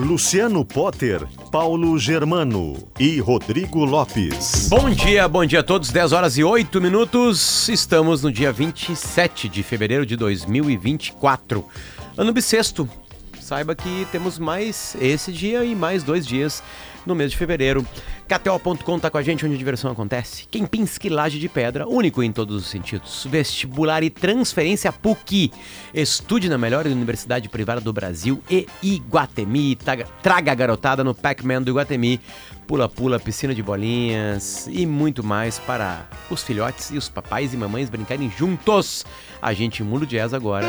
[0.00, 4.68] Luciano Potter, Paulo Germano e Rodrigo Lopes.
[4.70, 5.90] Bom dia, bom dia a todos.
[5.90, 7.68] 10 horas e 8 minutos.
[7.68, 11.62] Estamos no dia 27 de fevereiro de 2024.
[12.16, 12.88] Ano bissexto.
[13.38, 16.62] Saiba que temos mais esse dia e mais dois dias
[17.06, 17.86] no mês de fevereiro.
[18.28, 20.46] KTO.com tá com a gente onde a diversão acontece.
[20.48, 23.26] Kempinski Laje de Pedra, único em todos os sentidos.
[23.28, 25.52] Vestibular e transferência PUC.
[25.92, 29.76] Estude na melhor universidade privada do Brasil e Iguatemi.
[30.22, 32.20] Traga a garotada no Pac-Man do Iguatemi.
[32.66, 37.90] Pula-pula, piscina de bolinhas e muito mais para os filhotes e os papais e mamães
[37.90, 39.04] brincarem juntos.
[39.42, 40.68] A gente muda o jazz agora.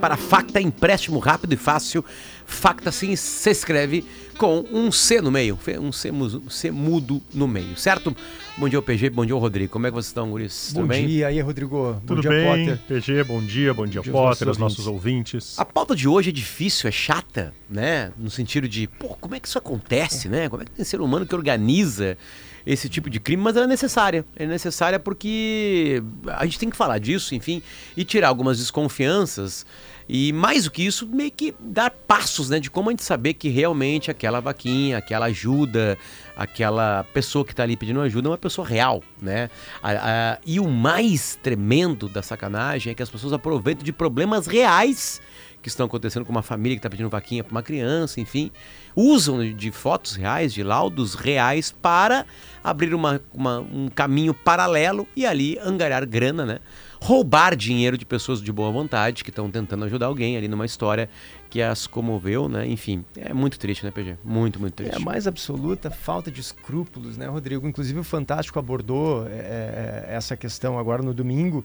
[0.00, 2.02] Para Facta, empréstimo rápido e fácil
[2.50, 4.04] Facta sim se escreve
[4.40, 8.16] com um C no meio, um C, um C mudo no meio, certo?
[8.56, 9.70] Bom dia, PG, bom dia, Rodrigo.
[9.70, 10.72] Como é que vocês estão, Guris?
[10.74, 12.00] Bom dia, aí, Rodrigo?
[12.06, 12.66] Tudo bom dia, bem?
[12.66, 12.80] Potter.
[12.88, 15.58] PG, bom dia, bom dia, bom dia Potter, aos nossos, nossos ouvintes.
[15.58, 18.12] A pauta de hoje é difícil, é chata, né?
[18.16, 20.48] No sentido de, pô, como é que isso acontece, né?
[20.48, 22.16] Como é que tem ser humano que organiza
[22.66, 24.24] esse tipo de crime, mas ela é necessária.
[24.36, 27.62] É necessária porque a gente tem que falar disso, enfim,
[27.94, 29.66] e tirar algumas desconfianças
[30.12, 33.34] e mais do que isso, meio que dar passos, né, de como a gente saber
[33.34, 35.98] que realmente aquela vaquinha, aquela ajuda,
[36.36, 39.50] aquela pessoa que está ali pedindo ajuda é uma pessoa real, né?
[39.82, 44.46] A, a, e o mais tremendo da sacanagem é que as pessoas aproveitam de problemas
[44.46, 45.20] reais
[45.62, 48.50] que estão acontecendo com uma família que está pedindo vaquinha para uma criança, enfim,
[48.94, 52.24] usam de fotos reais, de laudos reais para
[52.62, 56.58] abrir uma, uma, um caminho paralelo e ali angariar grana, né?
[57.00, 61.08] Roubar dinheiro de pessoas de boa vontade que estão tentando ajudar alguém ali numa história
[61.48, 62.66] que as comoveu, né?
[62.66, 64.18] Enfim, é muito triste, né, PG?
[64.22, 64.92] Muito, muito triste.
[64.92, 67.66] É a mais absoluta falta de escrúpulos, né, Rodrigo?
[67.66, 71.64] Inclusive o Fantástico abordou é, é, é essa questão agora no domingo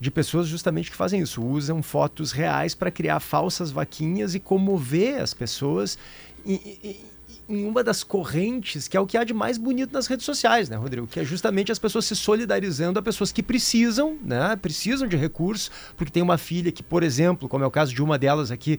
[0.00, 5.22] de pessoas justamente que fazem isso, usam fotos reais para criar falsas vaquinhas e comover
[5.22, 5.96] as pessoas.
[6.44, 7.11] E, e,
[7.48, 10.68] em uma das correntes que é o que há de mais bonito nas redes sociais,
[10.68, 11.06] né, Rodrigo?
[11.06, 14.56] Que é justamente as pessoas se solidarizando a pessoas que precisam, né?
[14.56, 18.02] Precisam de recursos, porque tem uma filha que, por exemplo, como é o caso de
[18.02, 18.78] uma delas aqui,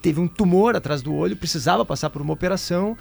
[0.00, 2.96] teve um tumor atrás do olho, precisava passar por uma operação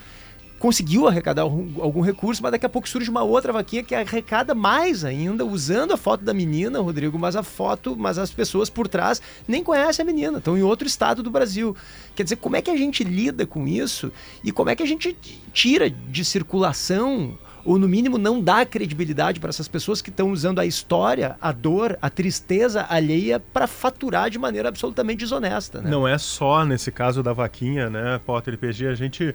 [0.61, 5.03] conseguiu arrecadar algum, recurso, mas daqui a pouco surge uma outra vaquinha que arrecada mais
[5.03, 9.19] ainda, usando a foto da menina, Rodrigo, mas a foto, mas as pessoas por trás
[9.47, 11.75] nem conhecem a menina, estão em outro estado do Brasil.
[12.15, 14.11] Quer dizer, como é que a gente lida com isso
[14.43, 15.17] e como é que a gente
[15.51, 20.59] tira de circulação ou no mínimo não dá credibilidade para essas pessoas que estão usando
[20.59, 25.81] a história, a dor, a tristeza alheia para faturar de maneira absolutamente desonesta.
[25.81, 25.89] Né?
[25.89, 29.33] Não é só nesse caso da vaquinha, né, Potter PG, a gente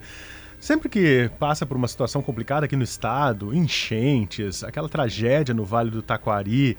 [0.59, 5.91] Sempre que passa por uma situação complicada aqui no estado, enchentes, aquela tragédia no Vale
[5.91, 6.77] do Taquari,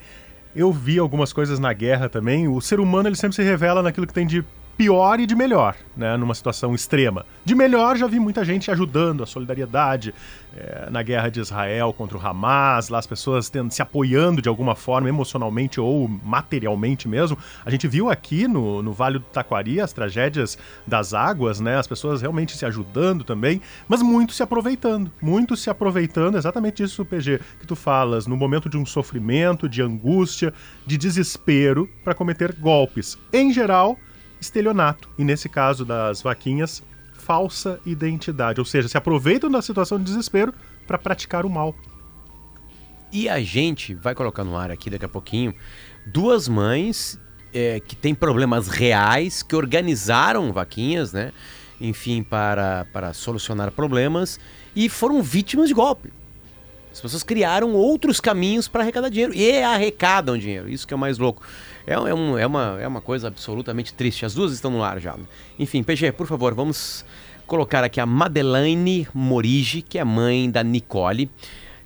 [0.55, 2.47] eu vi algumas coisas na guerra também.
[2.47, 4.43] O ser humano ele sempre se revela naquilo que tem de
[4.79, 7.25] pior e de melhor, né, numa situação extrema.
[7.43, 10.15] De melhor, já vi muita gente ajudando, a solidariedade
[10.55, 14.47] é, na guerra de Israel contra o Hamas, lá as pessoas tendo, se apoiando de
[14.47, 17.37] alguma forma, emocionalmente ou materialmente mesmo.
[17.65, 20.57] A gente viu aqui no, no Vale do Taquari as tragédias
[20.87, 25.69] das águas, né, as pessoas realmente se ajudando também, mas muito se aproveitando, muito se
[25.69, 30.53] aproveitando, exatamente isso, PG, que tu falas, no momento de um sofrimento, de angústia,
[30.85, 33.17] de desespero, para cometer golpes.
[33.33, 33.97] Em geral,
[34.39, 35.09] estelionato.
[35.17, 36.83] E nesse caso das vaquinhas,
[37.13, 38.59] falsa identidade.
[38.59, 40.53] Ou seja, se aproveitam da situação de desespero
[40.87, 41.75] para praticar o mal.
[43.11, 45.53] E a gente vai colocar no ar aqui daqui a pouquinho
[46.05, 47.19] duas mães
[47.53, 51.31] é, que têm problemas reais, que organizaram vaquinhas, né?
[51.81, 54.39] Enfim, para, para solucionar problemas
[54.75, 56.11] e foram vítimas de golpe.
[56.91, 60.69] As pessoas criaram outros caminhos para arrecadar dinheiro e arrecadam dinheiro.
[60.69, 61.41] Isso que é o mais louco.
[61.85, 64.25] É, é, um, é, uma, é uma coisa absolutamente triste.
[64.25, 65.15] As duas estão no ar já.
[65.57, 67.05] Enfim, PG, por favor, vamos
[67.45, 71.29] colocar aqui a Madeleine Morigi, que é mãe da Nicole.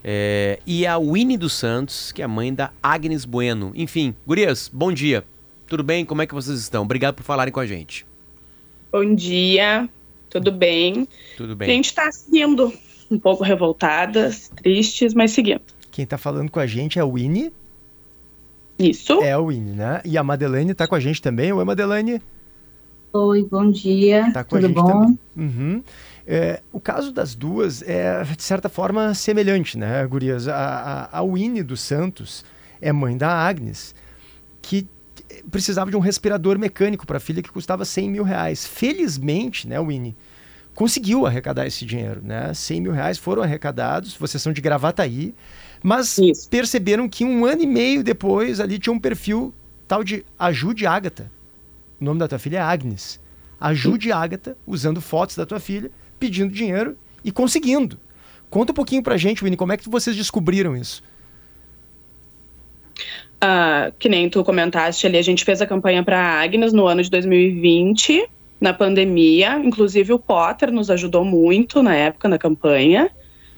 [0.03, 3.71] É, e a Winnie dos Santos, que é mãe da Agnes Bueno.
[3.75, 5.23] Enfim, gurias, bom dia.
[5.67, 6.05] Tudo bem?
[6.05, 6.83] Como é que vocês estão?
[6.83, 8.05] Obrigado por falarem com a gente.
[8.91, 9.89] Bom dia,
[10.29, 11.07] tudo bem?
[11.35, 11.69] Tudo bem.
[11.69, 12.71] A gente está seguindo
[13.09, 15.61] um pouco revoltadas, tristes, mas seguindo.
[15.91, 17.53] Quem está falando com a gente é a Winnie.
[18.77, 19.21] Isso.
[19.21, 20.01] É a Winnie, né?
[20.03, 21.53] E a Madeleine está com a gente também.
[21.53, 22.21] Oi, Madeleine.
[23.13, 24.31] Oi, bom dia.
[24.33, 25.15] Tá com Tudo a gente bom?
[25.37, 25.83] Uhum.
[26.25, 30.47] É, o caso das duas é, de certa forma, semelhante, né, Gurias?
[30.47, 32.43] A, a, a Winnie dos Santos
[32.81, 33.93] é mãe da Agnes,
[34.61, 34.87] que
[35.51, 38.65] precisava de um respirador mecânico para a filha que custava 100 mil reais.
[38.65, 40.15] Felizmente, né, Winnie,
[40.73, 42.53] conseguiu arrecadar esse dinheiro, né?
[42.53, 45.33] 100 mil reais foram arrecadados, vocês são de Gravataí,
[45.83, 46.49] mas Isso.
[46.49, 49.53] perceberam que um ano e meio depois ali tinha um perfil
[49.87, 51.31] tal de Ajude Ágata.
[51.99, 53.19] O nome da tua filha é Agnes.
[53.59, 57.97] Ajude Ágata, usando fotos da tua filha, pedindo dinheiro e conseguindo.
[58.49, 61.01] Conta um pouquinho pra gente, Winnie, como é que vocês descobriram isso?
[63.41, 67.03] Ah, que nem tu comentaste ali, a gente fez a campanha para Agnes no ano
[67.03, 68.29] de 2020,
[68.63, 69.59] na pandemia.
[69.61, 73.11] Inclusive o Potter nos ajudou muito na época na campanha.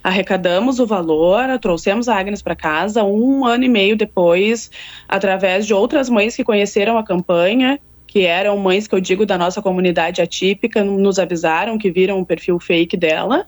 [0.04, 4.72] Arrecadamos o valor, trouxemos a Agnes para casa um ano e meio depois,
[5.08, 9.38] através de outras mães que conheceram a campanha, que eram mães que eu digo da
[9.38, 13.46] nossa comunidade atípica, nos avisaram que viram o perfil fake dela.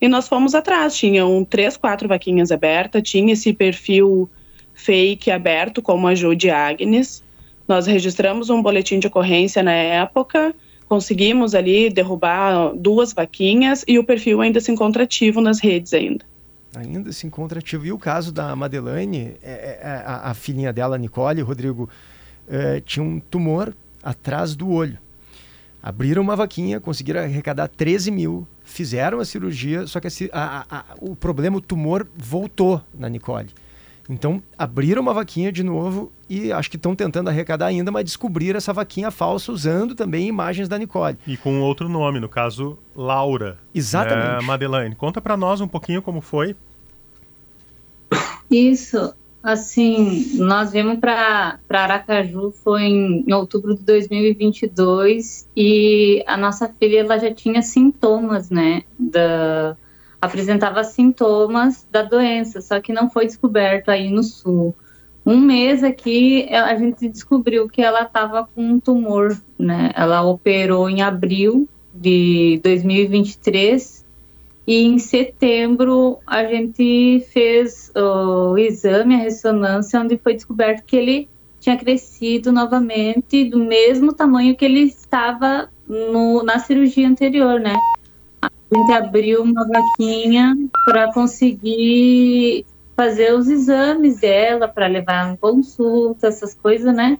[0.00, 4.28] E nós fomos atrás, tinham três, quatro vaquinhas abertas, tinha esse perfil
[4.74, 7.22] fake aberto como ajude Agnes.
[7.68, 10.54] Nós registramos um boletim de ocorrência na época,
[10.88, 16.24] conseguimos ali derrubar duas vaquinhas e o perfil ainda se encontra ativo nas redes ainda.
[16.74, 17.86] Ainda se encontra ativo.
[17.86, 21.88] E o caso da Madeleine, é, é, a, a, filhinha dela, Nicole, Rodrigo,
[22.48, 24.98] é, tinha um tumor atrás do olho.
[25.82, 31.14] Abriram uma vaquinha, conseguiram arrecadar 13 mil, fizeram a cirurgia, só que a, a, o
[31.16, 33.48] problema, o tumor voltou na Nicole.
[34.08, 38.56] Então, abriram uma vaquinha de novo e acho que estão tentando arrecadar ainda, mas descobriram
[38.56, 41.16] essa vaquinha falsa usando também imagens da Nicole.
[41.26, 43.58] E com outro nome, no caso, Laura.
[43.74, 44.44] Exatamente.
[44.44, 46.54] É, Madeleine, conta para nós um pouquinho como foi.
[48.50, 49.12] Isso,
[49.42, 57.00] assim, nós viemos para Aracaju foi em, em, outubro de 2022 e a nossa filha
[57.00, 59.76] ela já tinha sintomas, né, da
[60.20, 64.74] apresentava sintomas da doença, só que não foi descoberto aí no sul.
[65.24, 69.90] Um mês aqui, a gente descobriu que ela estava com um tumor, né?
[69.94, 74.04] Ela operou em abril de 2023
[74.66, 81.28] e em setembro a gente fez o exame, a ressonância, onde foi descoberto que ele
[81.58, 87.74] tinha crescido novamente do mesmo tamanho que ele estava no, na cirurgia anterior, né?
[88.70, 92.66] A gente abriu uma vaquinha para conseguir
[92.96, 97.18] fazer os exames dela, para levar em consulta, essas coisas, né?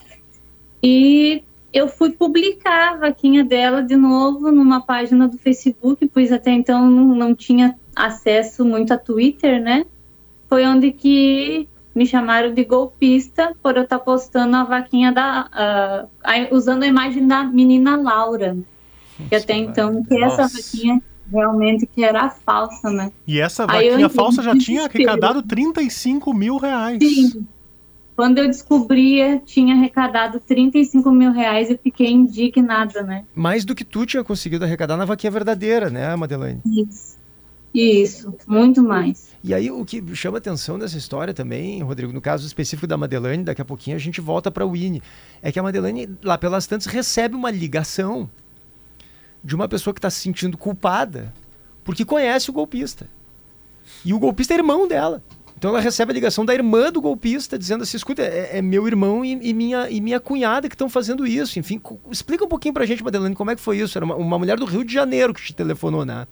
[0.83, 6.51] E eu fui publicar a vaquinha dela de novo numa página do Facebook, pois até
[6.51, 9.85] então não, tinha acesso muito a Twitter, né?
[10.49, 16.09] Foi onde que me chamaram de golpista por eu estar tá postando a vaquinha da.
[16.11, 18.57] Uh, usando a imagem da menina Laura.
[19.29, 23.12] Que até então, que essa vaquinha realmente que era falsa, né?
[23.26, 26.99] E essa vaquinha falsa já tinha arrecadado 35 mil reais.
[26.99, 27.46] Sim.
[28.14, 33.25] Quando eu descobria, tinha arrecadado 35 mil reais e fiquei indignada, né?
[33.34, 36.62] Mais do que tu tinha conseguido arrecadar na vaquinha verdadeira, né, Madeleine?
[36.64, 37.17] Isso.
[37.75, 39.28] Isso, muito mais.
[39.44, 43.44] E aí, o que chama atenção dessa história também, Rodrigo, no caso específico da Madeleine,
[43.44, 45.02] daqui a pouquinho a gente volta para o Winnie,
[45.43, 48.31] é que a Madeleine, lá pelas tantas, recebe uma ligação
[49.47, 51.33] de uma pessoa que está se sentindo culpada
[51.85, 53.09] porque conhece o golpista.
[54.05, 55.23] E o golpista é irmão dela.
[55.57, 58.87] Então ela recebe a ligação da irmã do golpista dizendo assim: escuta, é, é meu
[58.87, 61.59] irmão e, e, minha, e minha cunhada que estão fazendo isso.
[61.59, 63.97] Enfim, explica um pouquinho pra gente, Madeleine, como é que foi isso?
[63.97, 66.26] Era uma, uma mulher do Rio de Janeiro que te telefonou, né?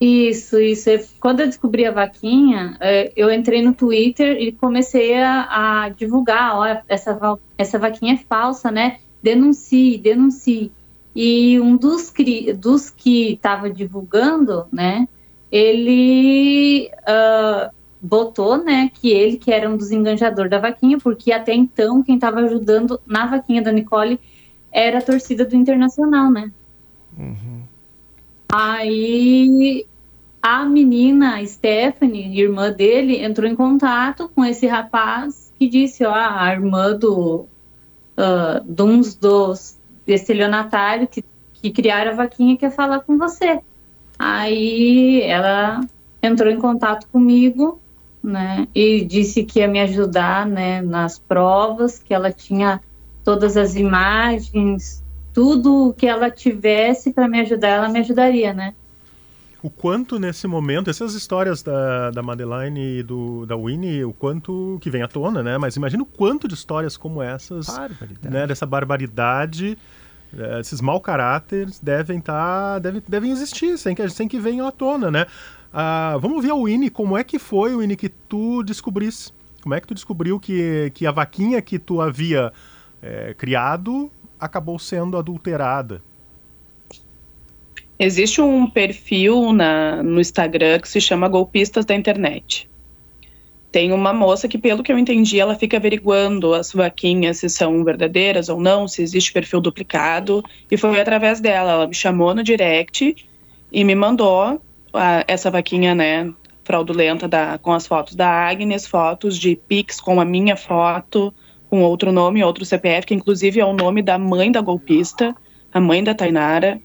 [0.00, 0.90] Isso, isso.
[1.20, 6.56] Quando eu descobri a vaquinha, é, eu entrei no Twitter e comecei a, a divulgar:
[6.56, 7.16] ó, essa,
[7.56, 8.98] essa vaquinha é falsa, né?
[9.22, 10.72] Denuncie, denuncie.
[11.14, 12.12] E um dos,
[12.58, 15.08] dos que estava divulgando, né,
[15.50, 21.54] ele uh, botou, né, que ele que era um dos enganjadores da vaquinha, porque até
[21.54, 24.18] então quem estava ajudando na vaquinha da Nicole
[24.72, 26.50] era a torcida do Internacional, né?
[27.16, 27.62] Uhum.
[28.52, 29.86] Aí
[30.42, 36.52] a menina Stephanie, irmã dele, entrou em contato com esse rapaz que disse, ó, a
[36.52, 37.46] irmã do
[38.18, 39.73] uh, de uns dos
[40.06, 43.60] estelionatário que, que criaram a vaquinha quer falar com você.
[44.18, 45.80] Aí ela
[46.22, 47.80] entrou em contato comigo,
[48.22, 52.80] né, e disse que ia me ajudar, né, nas provas, que ela tinha
[53.22, 58.74] todas as imagens, tudo que ela tivesse para me ajudar, ela me ajudaria, né?
[59.64, 64.76] O quanto nesse momento, essas histórias da, da Madeline e do, da Winnie, o quanto
[64.78, 65.56] que vem à tona, né?
[65.56, 67.66] Mas imagina o quanto de histórias como essas,
[68.30, 68.46] né?
[68.46, 69.78] Dessa barbaridade
[70.36, 72.74] É, esses mau caráteres devem estar.
[72.74, 75.26] Tá, devem, devem existir, sem que, sem que venham à tona, né?
[75.72, 79.32] Ah, vamos ver o Winnie, como é que foi, Winnie, que tu descobrisse?
[79.62, 82.52] Como é que tu descobriu que, que a vaquinha que tu havia
[83.00, 86.02] é, criado acabou sendo adulterada?
[87.98, 92.68] Existe um perfil na, no Instagram que se chama Golpistas da Internet.
[93.70, 97.82] Tem uma moça que, pelo que eu entendi, ela fica averiguando as vaquinhas se são
[97.84, 100.44] verdadeiras ou não, se existe perfil duplicado.
[100.70, 101.72] E foi através dela.
[101.72, 103.16] Ela me chamou no direct
[103.72, 104.60] e me mandou
[104.92, 106.32] a, essa vaquinha, né,
[106.64, 111.34] fraudulenta da, com as fotos da Agnes, fotos de Pix com a minha foto,
[111.68, 115.34] com outro nome, outro CPF, que inclusive é o nome da mãe da golpista,
[115.72, 116.80] a mãe da Tainara.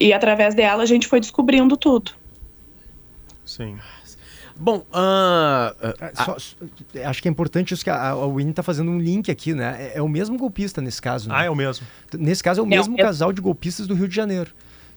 [0.00, 2.12] E através dela a gente foi descobrindo tudo.
[3.44, 3.78] Sim.
[4.56, 6.36] Bom, uh, uh, Só,
[7.04, 9.76] acho que é importante isso que a, a Winnie está fazendo um link aqui, né?
[9.78, 11.28] É, é, o mesmo golpista nesse caso.
[11.28, 11.34] Né?
[11.38, 11.86] Ah, é o mesmo.
[12.18, 14.52] Nesse caso é o mesmo é, casal de golpistas do Rio de Janeiro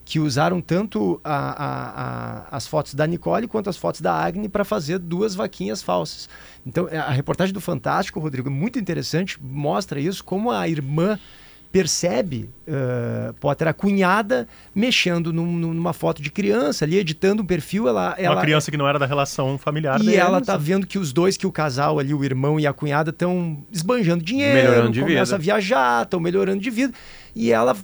[0.06, 4.50] que usaram tanto a, a, a, as fotos da Nicole quanto as fotos da Agni
[4.50, 6.28] para fazer duas vaquinhas falsas.
[6.66, 11.18] Então, a reportagem do Fantástico, Rodrigo, é muito interessante, mostra isso, como a irmã
[11.74, 17.88] percebe uh, Potter, a cunhada, mexendo num, numa foto de criança ali, editando um perfil.
[17.88, 20.20] Ela, ela, Uma criança que não era da relação familiar E deles.
[20.20, 23.10] ela tá vendo que os dois, que o casal ali, o irmão e a cunhada,
[23.10, 25.36] estão esbanjando dinheiro, melhorando de começa vida.
[25.36, 26.94] a viajar, estão melhorando de vida.
[27.36, 27.76] E ela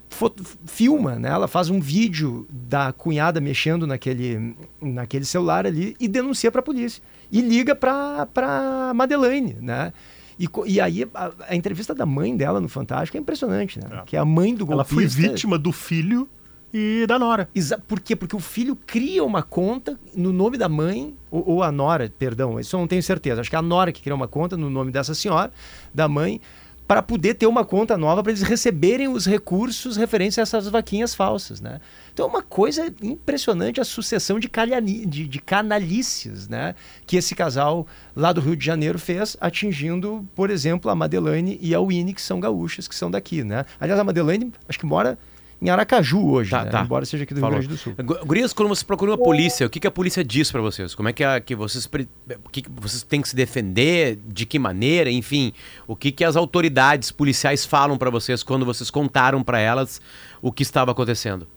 [0.67, 1.29] filma, né?
[1.29, 6.63] Ela faz um vídeo da cunhada mexendo naquele, naquele celular ali e denuncia para a
[6.63, 7.01] polícia.
[7.31, 9.91] E liga para Madeleine, né?
[10.39, 13.87] E, e aí a, a, entrevista da mãe dela no Fantástico é impressionante, né?
[13.91, 14.03] É.
[14.05, 14.95] Que é a mãe do golpista.
[14.95, 16.29] Ela foi vítima do filho
[16.73, 17.49] e da nora.
[17.53, 18.15] Exa por quê?
[18.15, 22.59] Porque o filho cria uma conta no nome da mãe, ou, ou, a nora, perdão,
[22.59, 23.41] isso eu não tenho certeza.
[23.41, 25.51] Acho que é a nora que cria uma conta no nome dessa senhora,
[25.93, 26.39] da mãe,
[26.87, 31.13] para poder ter uma conta nova para eles receberem os recursos referentes a essas vaquinhas
[31.13, 31.79] falsas, né?
[32.19, 36.75] Então é uma coisa impressionante a sucessão de, calhani, de, de canalices, né?
[37.07, 41.73] Que esse casal lá do Rio de Janeiro fez, atingindo, por exemplo, a Madeleine e
[41.73, 43.65] a Winnie, que são gaúchas, que são daqui, né?
[43.79, 45.17] Aliás, a Madeleine, acho que mora
[45.61, 46.71] em Aracaju hoje, tá, né?
[46.71, 46.81] tá.
[46.81, 47.57] embora seja aqui do Falou.
[47.57, 47.95] Rio Grande do Sul.
[48.25, 50.93] Gurias, quando você procura uma polícia, o que, que a polícia diz para vocês?
[50.93, 54.19] Como é que, a, que vocês o que, que vocês têm que se defender?
[54.27, 55.09] De que maneira?
[55.09, 55.53] Enfim,
[55.87, 60.01] o que, que as autoridades policiais falam para vocês quando vocês contaram para elas
[60.41, 61.47] o que estava acontecendo?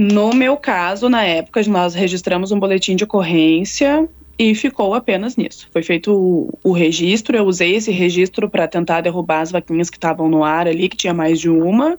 [0.00, 5.68] No meu caso, na época, nós registramos um boletim de ocorrência e ficou apenas nisso.
[5.72, 9.96] Foi feito o, o registro, eu usei esse registro para tentar derrubar as vaquinhas que
[9.96, 11.98] estavam no ar ali, que tinha mais de uma,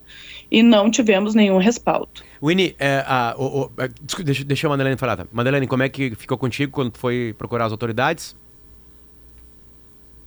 [0.49, 2.09] e não tivemos nenhum respaldo.
[2.41, 3.89] Winnie, é, a, o, o, é,
[4.23, 5.17] deixa, deixa a Madeleine falar.
[5.17, 5.27] Tá?
[5.29, 8.33] Madeleine, como é que ficou contigo quando foi procurar as autoridades?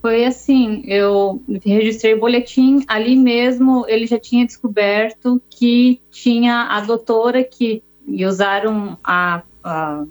[0.03, 6.81] Foi assim, eu registrei o boletim, ali mesmo ele já tinha descoberto que tinha a
[6.81, 10.05] doutora que usaram a, a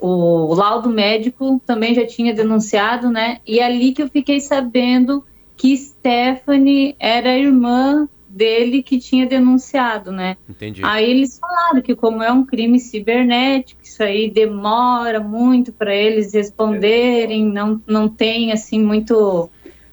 [0.00, 3.40] o laudo médico também já tinha denunciado, né?
[3.46, 5.22] E é ali que eu fiquei sabendo
[5.54, 10.36] que Stephanie era irmã dele que tinha denunciado, né?
[10.48, 10.82] Entendi.
[10.84, 16.32] Aí eles falaram que como é um crime cibernético, isso aí demora muito para eles
[16.32, 19.50] responderem, não, não tem assim muito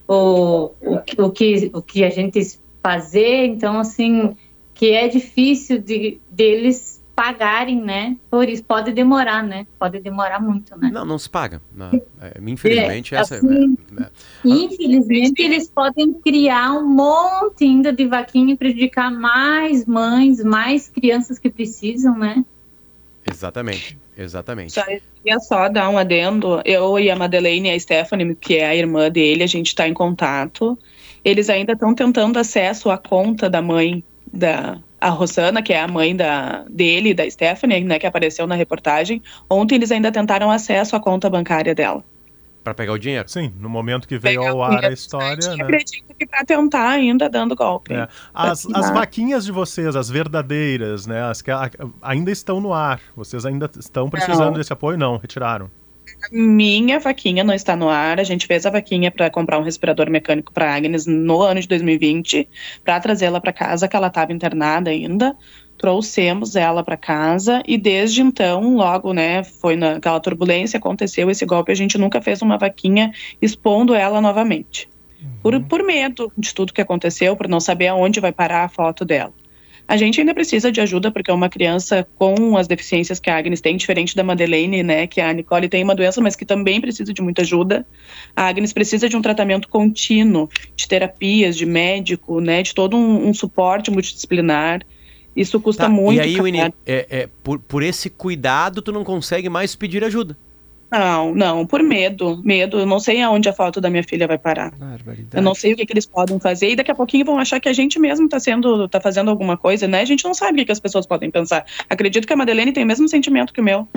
[0.07, 4.35] o, o, o, que, o que a gente fazer, então assim
[4.73, 8.15] que é difícil de deles pagarem, né?
[8.29, 9.65] Por isso pode demorar, né?
[9.79, 10.91] Pode demorar muito, né?
[10.93, 11.59] Não, não se paga.
[11.75, 11.89] Não.
[12.21, 14.09] É, infelizmente, é, essa assim, é, é,
[14.45, 21.39] Infelizmente, eles podem criar um monte ainda de vaquinha e prejudicar mais mães, mais crianças
[21.39, 22.45] que precisam, né?
[23.25, 24.73] Exatamente, exatamente.
[24.73, 26.61] Só, queria só dar um adendo.
[26.63, 29.87] Eu e a Madeleine e a Stephanie, que é a irmã dele, a gente está
[29.87, 30.77] em contato.
[31.25, 35.87] Eles ainda estão tentando acesso à conta da mãe da, a Rosana, que é a
[35.87, 40.95] mãe da, dele, da Stephanie, né, que apareceu na reportagem, ontem eles ainda tentaram acesso
[40.95, 42.03] à conta bancária dela.
[42.63, 43.29] Para pegar o dinheiro?
[43.29, 45.55] Sim, no momento que veio ao ar a história.
[45.55, 45.63] Né?
[45.63, 47.93] acredito que para tentar ainda dando golpe.
[47.93, 48.09] É.
[48.33, 51.49] As, as vaquinhas de vocês, as verdadeiras, né, as que
[52.01, 52.99] ainda estão no ar.
[53.15, 54.53] Vocês ainda estão precisando não.
[54.53, 54.97] desse apoio?
[54.97, 55.71] Não, retiraram.
[56.31, 58.19] Minha vaquinha não está no ar.
[58.19, 61.67] A gente fez a vaquinha para comprar um respirador mecânico para Agnes no ano de
[61.67, 62.47] 2020,
[62.83, 65.35] para trazê-la para casa, que ela estava internada ainda.
[65.77, 71.71] Trouxemos ela para casa e desde então, logo, né, foi naquela turbulência, aconteceu esse golpe,
[71.71, 74.89] a gente nunca fez uma vaquinha expondo ela novamente.
[75.21, 75.29] Uhum.
[75.43, 79.05] Por, por medo de tudo que aconteceu, por não saber aonde vai parar a foto
[79.05, 79.33] dela.
[79.87, 83.37] A gente ainda precisa de ajuda, porque é uma criança com as deficiências que a
[83.37, 85.07] Agnes tem, diferente da Madeleine, né?
[85.07, 87.85] Que a Nicole tem uma doença, mas que também precisa de muita ajuda.
[88.35, 92.61] A Agnes precisa de um tratamento contínuo, de terapias, de médico, né?
[92.61, 94.81] De todo um, um suporte multidisciplinar.
[95.33, 96.17] Isso custa Tá, muito.
[96.17, 96.41] E aí.
[96.41, 100.35] Winnie, é, é, por, por esse cuidado, tu não consegue mais pedir ajuda.
[100.89, 102.41] Não, não, por medo.
[102.43, 102.79] Medo.
[102.79, 104.71] Eu não sei aonde a foto da minha filha vai parar.
[104.71, 105.29] Barbaridade.
[105.33, 107.59] Eu não sei o que, que eles podem fazer e daqui a pouquinho vão achar
[107.59, 110.01] que a gente mesmo está sendo, tá fazendo alguma coisa, né?
[110.01, 111.65] A gente não sabe o que, que as pessoas podem pensar.
[111.89, 113.87] Acredito que a Madeleine tem o mesmo sentimento que o meu.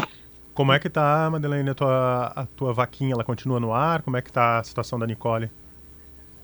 [0.52, 3.14] Como é que tá, Madeleine, a tua, a tua vaquinha?
[3.14, 4.02] Ela continua no ar?
[4.02, 5.48] Como é que tá a situação da Nicole?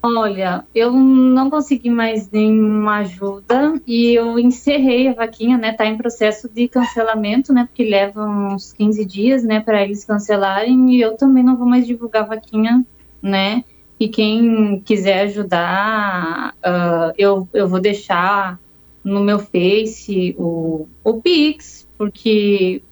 [0.03, 5.73] Olha, eu não consegui mais nenhuma ajuda e eu encerrei a vaquinha, né?
[5.73, 7.65] Tá em processo de cancelamento, né?
[7.67, 11.87] Porque leva uns 15 dias, né, para eles cancelarem e eu também não vou mais
[11.87, 12.85] divulgar a vaquinha,
[13.21, 13.65] né?
[13.99, 18.61] E quem quiser ajudar, ah, eu, eu vou deixar
[19.03, 22.83] no meu Face o, o Pix, porque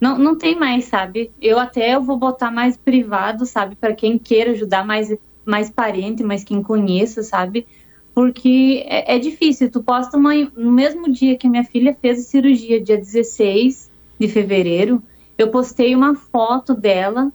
[0.00, 1.32] não, não tem mais, sabe?
[1.40, 3.74] Eu até eu vou botar mais privado, sabe?
[3.74, 5.10] Para quem queira ajudar mais
[5.48, 7.66] mais parente, mais quem conheça, sabe?
[8.14, 9.70] Porque é, é difícil.
[9.70, 13.90] Tu posta uma, no mesmo dia que minha filha fez a cirurgia, dia 16
[14.20, 15.02] de fevereiro,
[15.38, 17.32] eu postei uma foto dela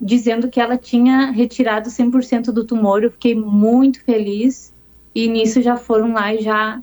[0.00, 3.04] dizendo que ela tinha retirado 100% do tumor.
[3.04, 4.74] Eu fiquei muito feliz
[5.14, 6.82] e nisso já foram lá e já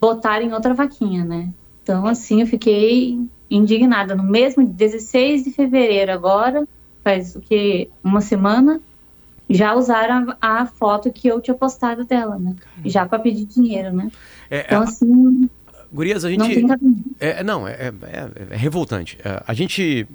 [0.00, 1.48] botaram outra vaquinha, né?
[1.82, 3.18] Então, assim, eu fiquei
[3.50, 4.14] indignada.
[4.14, 6.68] No mesmo 16 de fevereiro, agora,
[7.02, 7.88] faz o que?
[8.04, 8.80] Uma semana,
[9.52, 12.54] já usaram a, a foto que eu tinha postado dela, né?
[12.84, 14.10] Já para pedir dinheiro, né?
[14.50, 15.48] É, Então, a- assim,
[15.92, 16.54] Gurias, a não gente.
[16.54, 17.02] tem cabimento.
[17.20, 19.18] É, não, é, é- é revoltante.
[19.24, 20.06] É, a gente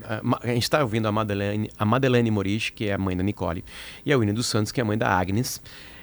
[0.44, 3.64] a, está ouvindo a Madeleine, a Madeleine Moris, que é a mãe da Nicole,
[4.06, 5.62] e a Winnie dos Santos, que é a mãe da Agnes.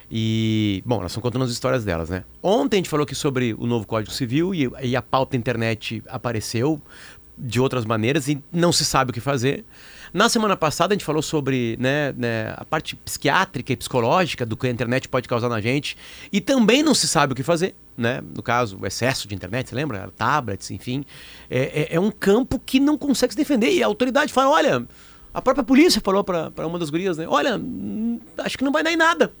[0.09, 2.23] E, bom, elas estão contando as histórias delas, né?
[2.41, 6.01] Ontem a gente falou aqui sobre o novo Código Civil e, e a pauta internet
[6.07, 6.79] apareceu
[7.37, 9.65] de outras maneiras e não se sabe o que fazer.
[10.13, 14.55] Na semana passada a gente falou sobre né, né, a parte psiquiátrica e psicológica do
[14.55, 15.97] que a internet pode causar na gente
[16.31, 18.21] e também não se sabe o que fazer, né?
[18.35, 20.09] No caso, o excesso de internet, você lembra?
[20.15, 21.05] Tablets, enfim.
[21.49, 24.87] É, é- é um campo que não consegue se defender e a autoridade fala, olha,
[25.33, 27.25] a própria polícia falou para uma das gurias, né?
[27.27, 29.33] Olha, hum, acho que não vai dar em nada.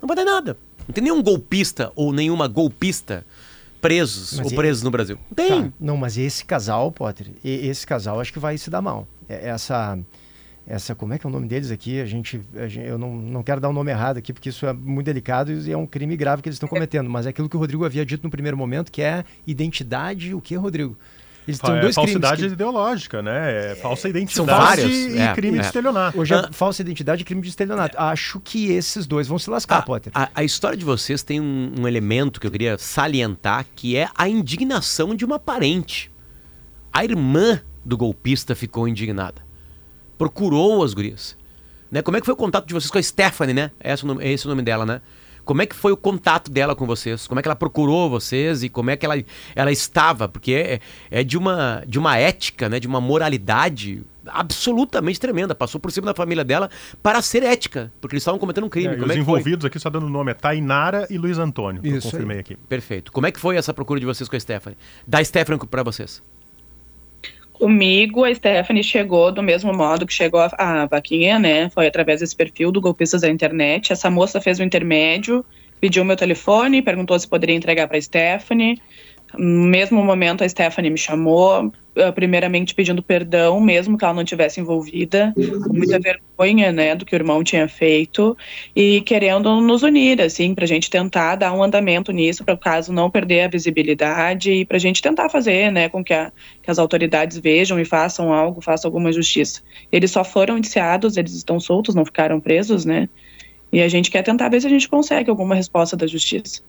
[0.00, 0.56] Não vai dar em nada.
[0.86, 3.26] Não tem nenhum golpista ou nenhuma golpista
[3.80, 5.18] presos Mas ou presos no Brasil.
[5.34, 5.64] Tem.
[5.64, 9.06] Tá, Não, mas esse casal, Potter, esse casal acho que vai se dar mal.
[9.28, 9.98] É- Essa,
[10.66, 12.00] essa como é que é o nome deles aqui?
[12.00, 14.66] A gente, a gente- eu não, não quero dar o nome errado aqui, porque isso
[14.66, 17.08] é muito delicado e é um crime grave que eles estão cometendo.
[17.08, 20.40] Mas é aquilo que o Rodrigo havia dito no primeiro momento, que é identidade, o
[20.40, 20.96] que, Rodrigo?
[21.46, 22.52] Eles têm é dois falsidade crimes.
[22.52, 23.70] ideológica, né?
[23.72, 25.60] É falsa identidade são vários, e é, crime é.
[25.62, 26.12] de estelionato.
[26.12, 26.46] Que, hoje Ah.
[26.50, 27.96] é falsa identidade e crime de estelionato.
[27.98, 30.12] Acho que esses dois vão se lascar, A, Potter.
[30.14, 34.10] a- a história de vocês tem um, um elemento que eu queria salientar, que é
[34.14, 36.10] a indignação de uma parente.
[36.92, 39.42] A irmã do golpista ficou indignada.
[40.16, 41.36] Procurou as gurias.
[41.90, 42.02] Né?
[42.02, 43.70] Como é que foi o contato de vocês com a Stephanie, né?
[43.80, 45.00] É esse o nome, é esse o nome dela, né?
[45.48, 47.26] Como é que foi o contato dela com vocês?
[47.26, 49.14] Como é que ela procurou vocês e como é que ela,
[49.56, 50.28] ela estava?
[50.28, 52.78] Porque é, é de, uma, de uma ética, né?
[52.78, 55.54] de uma moralidade absolutamente tremenda.
[55.54, 56.68] Passou por cima da família dela
[57.02, 58.88] para ser ética, porque eles estavam cometendo um crime.
[58.88, 59.38] É, e Como os é que foi?
[59.40, 62.10] envolvidos aqui, só dando nome, é Tainara e Luiz Antônio, que eu Isso aí.
[62.10, 62.54] confirmei aqui.
[62.54, 63.10] Perfeito.
[63.10, 64.76] Como é que foi essa procura de vocês com a Stephanie?
[65.06, 66.22] Da Stephanie para vocês.
[67.58, 71.68] Comigo, a Stephanie chegou do mesmo modo que chegou a, a vaquinha, né?
[71.70, 73.92] Foi através desse perfil do Golpistas da Internet.
[73.92, 75.44] Essa moça fez o intermédio,
[75.80, 78.80] pediu meu telefone, perguntou se poderia entregar para Stephanie.
[79.34, 84.24] No mesmo momento, a Stephanie me chamou, eh, primeiramente pedindo perdão, mesmo que ela não
[84.24, 88.34] tivesse envolvida, com muita vergonha, né, do que o irmão tinha feito,
[88.74, 92.58] e querendo nos unir, assim, para a gente tentar dar um andamento nisso, para o
[92.58, 96.32] caso não perder a visibilidade e para a gente tentar fazer, né, com que, a-
[96.62, 99.60] que as autoridades vejam e façam algo, façam alguma justiça.
[99.92, 103.08] Eles só foram indiciados, eles estão soltos, não ficaram presos, né?
[103.70, 106.62] E a gente quer tentar ver se a gente consegue alguma resposta da justiça.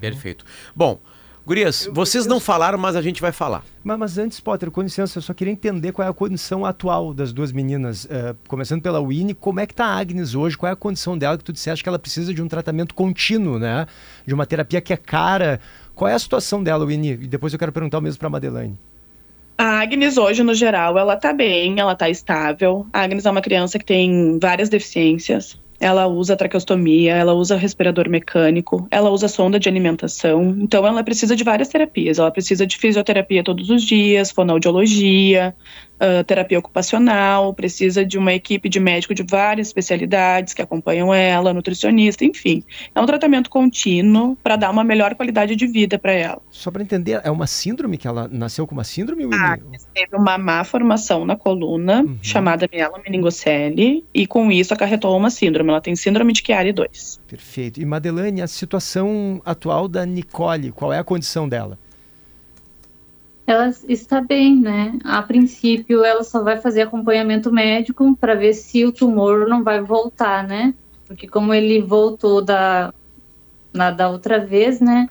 [0.00, 0.44] Perfeito.
[0.74, 0.98] Bom,
[1.46, 3.64] Gurias, vocês não falaram, mas a gente vai falar.
[3.82, 7.14] Mas, mas antes, Potter, com licença, eu só queria entender qual é a condição atual
[7.14, 8.06] das duas meninas.
[8.10, 10.56] Eh, começando pela Winnie, como é que tá a Agnes hoje?
[10.56, 13.58] Qual é a condição dela que tu disseste que ela precisa de um tratamento contínuo,
[13.58, 13.86] né?
[14.26, 15.60] De uma terapia que é cara.
[15.94, 17.12] Qual é a situação dela, Winnie?
[17.12, 18.78] E depois eu quero perguntar o mesmo para Madeleine.
[19.56, 22.86] A Agnes hoje, no geral, ela tá bem, ela tá estável.
[22.92, 25.58] A Agnes é uma criança que tem várias deficiências.
[25.80, 30.54] Ela usa traqueostomia, ela usa respirador mecânico, ela usa sonda de alimentação.
[30.60, 32.18] Então, ela precisa de várias terapias.
[32.18, 35.56] Ela precisa de fisioterapia todos os dias, fonoaudiologia,
[36.00, 41.52] uh, terapia ocupacional, precisa de uma equipe de médico de várias especialidades que acompanham ela,
[41.52, 42.64] nutricionista, enfim.
[42.94, 46.42] É um tratamento contínuo para dar uma melhor qualidade de vida para ela.
[46.50, 49.28] Só para entender, é uma síndrome que ela nasceu com uma síndrome?
[49.32, 49.58] Ah,
[49.94, 52.18] teve uma má formação na coluna, uhum.
[52.22, 55.70] chamada mielomeningocele, e com isso acarretou uma síndrome.
[55.70, 57.20] Ela tem síndrome de Chiari 2.
[57.28, 57.80] Perfeito.
[57.80, 61.78] E Madeleine, a situação atual da Nicole, qual é a condição dela?
[63.50, 64.98] Ela está bem, né?
[65.04, 69.80] A princípio, ela só vai fazer acompanhamento médico para ver se o tumor não vai
[69.80, 70.72] voltar, né?
[71.06, 72.94] Porque como ele voltou da,
[73.72, 75.08] na, da outra vez, né?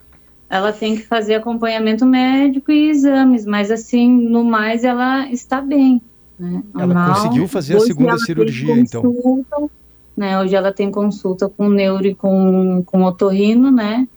[0.50, 6.02] Ela tem que fazer acompanhamento médico e exames, mas assim, no mais, ela está bem.
[6.40, 6.64] Né?
[6.74, 9.02] Ela conseguiu fazer a segunda cirurgia, então.
[9.02, 9.72] consulta, então.
[10.16, 10.40] Né?
[10.40, 14.08] Hoje ela tem consulta com neuro e com, com otorrino, né?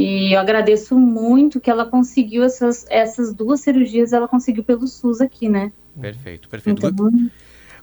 [0.00, 5.20] E eu agradeço muito que ela conseguiu essas, essas duas cirurgias, ela conseguiu pelo SUS
[5.20, 5.70] aqui, né?
[6.00, 6.86] Perfeito, perfeito.
[6.86, 7.30] Então,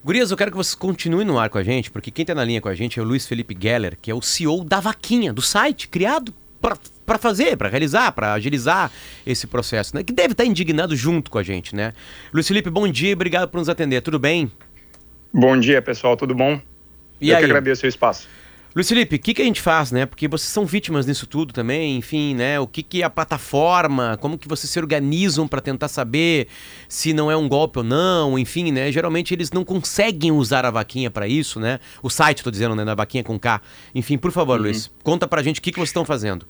[0.03, 2.43] Gurias, eu quero que vocês continuem no ar com a gente, porque quem está na
[2.43, 5.31] linha com a gente é o Luiz Felipe Geller, que é o CEO da Vaquinha,
[5.31, 6.33] do site, criado
[7.05, 8.91] para fazer, para realizar, para agilizar
[9.23, 10.03] esse processo, né?
[10.03, 11.93] Que deve estar tá indignado junto com a gente, né?
[12.33, 14.01] Luiz Felipe, bom dia, obrigado por nos atender.
[14.01, 14.51] Tudo bem?
[15.31, 16.59] Bom dia, pessoal, tudo bom?
[17.21, 17.43] E eu aí?
[17.43, 18.27] que agradeço o espaço.
[18.77, 20.05] Luiz Felipe, o que, que a gente faz, né?
[20.05, 22.59] Porque vocês são vítimas nisso tudo também, enfim, né?
[22.59, 26.47] O que, que a plataforma, como que vocês se organizam para tentar saber
[26.87, 28.91] se não é um golpe ou não, enfim, né?
[28.91, 31.79] Geralmente eles não conseguem usar a vaquinha para isso, né?
[32.03, 32.85] O site, tô dizendo, né?
[32.85, 33.59] Da vaquinha com K.
[33.95, 34.65] Enfim, por favor, uhum.
[34.65, 36.47] Luiz, conta pra gente o que, que vocês estão fazendo.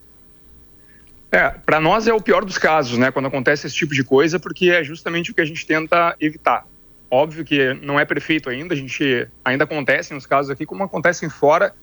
[1.31, 3.09] É, para nós é o pior dos casos, né?
[3.09, 6.67] Quando acontece esse tipo de coisa, porque é justamente o que a gente tenta evitar.
[7.09, 11.29] Óbvio que não é perfeito ainda, a gente ainda acontece nos casos aqui, como acontecem
[11.29, 11.73] fora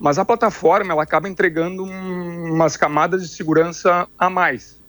[0.00, 4.80] mas a plataforma ela acaba entregando um, umas camadas de segurança a mais.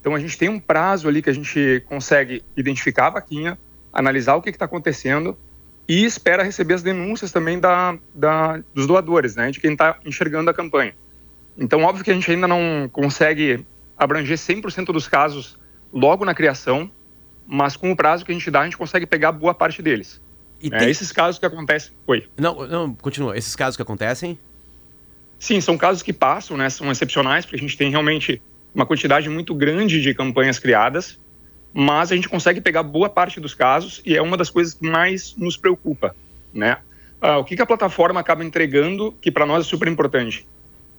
[0.00, 3.56] Então a gente tem um prazo ali que a gente consegue identificar a vaquinha,
[3.92, 5.38] analisar o que está acontecendo
[5.88, 10.50] e espera receber as denúncias também da, da dos doadores, né, de quem está enxergando
[10.50, 10.92] a campanha.
[11.56, 13.64] Então, óbvio que a gente ainda não consegue
[13.96, 15.56] abranger 100% dos casos
[15.92, 16.90] logo na criação,
[17.46, 20.20] mas com o prazo que a gente dá, a gente consegue pegar boa parte deles.
[20.60, 20.90] E é, tem...
[20.90, 21.92] Esses casos que acontecem.
[22.06, 22.28] Oi.
[22.36, 23.36] Não, não, continua.
[23.36, 24.38] Esses casos que acontecem.
[25.38, 26.68] Sim, são casos que passam, né?
[26.68, 28.42] São excepcionais, porque a gente tem realmente
[28.74, 31.18] uma quantidade muito grande de campanhas criadas,
[31.72, 34.88] mas a gente consegue pegar boa parte dos casos e é uma das coisas que
[34.88, 36.14] mais nos preocupa,
[36.52, 36.78] né?
[37.20, 40.46] Ah, o que, que a plataforma acaba entregando, que para nós é super importante,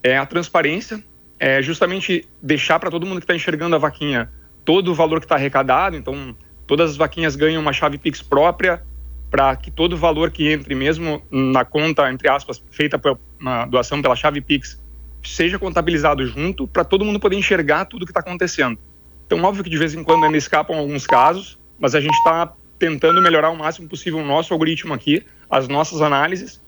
[0.03, 1.03] é a transparência,
[1.39, 4.29] é justamente deixar para todo mundo que está enxergando a vaquinha
[4.65, 6.35] todo o valor que está arrecadado, então
[6.67, 8.83] todas as vaquinhas ganham uma chave Pix própria,
[9.29, 13.65] para que todo o valor que entre, mesmo na conta, entre aspas, feita por uma
[13.65, 14.79] doação pela chave Pix,
[15.23, 18.77] seja contabilizado junto, para todo mundo poder enxergar tudo que está acontecendo.
[19.25, 22.53] Então, óbvio que de vez em quando ainda escapam alguns casos, mas a gente está
[22.79, 26.61] tentando melhorar o máximo possível o nosso algoritmo aqui, as nossas análises.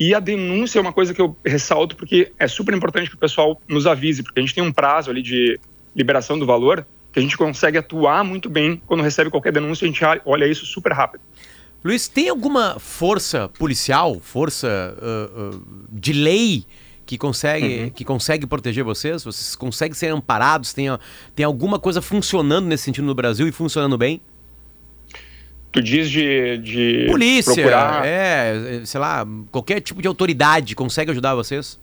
[0.00, 3.18] E a denúncia é uma coisa que eu ressalto porque é super importante que o
[3.18, 5.58] pessoal nos avise, porque a gente tem um prazo ali de
[5.94, 9.88] liberação do valor que a gente consegue atuar muito bem quando recebe qualquer denúncia, a
[9.88, 11.22] gente olha isso super rápido.
[11.84, 16.64] Luiz, tem alguma força policial, força uh, uh, de lei
[17.06, 17.90] que consegue, uhum.
[17.90, 19.24] que consegue proteger vocês?
[19.24, 20.74] Vocês conseguem ser amparados?
[20.74, 20.86] Tem,
[21.34, 24.20] tem alguma coisa funcionando nesse sentido no Brasil e funcionando bem?
[25.70, 28.04] Tu diz de, de polícia, procurar...
[28.04, 31.78] é, sei lá, qualquer tipo de autoridade consegue ajudar vocês?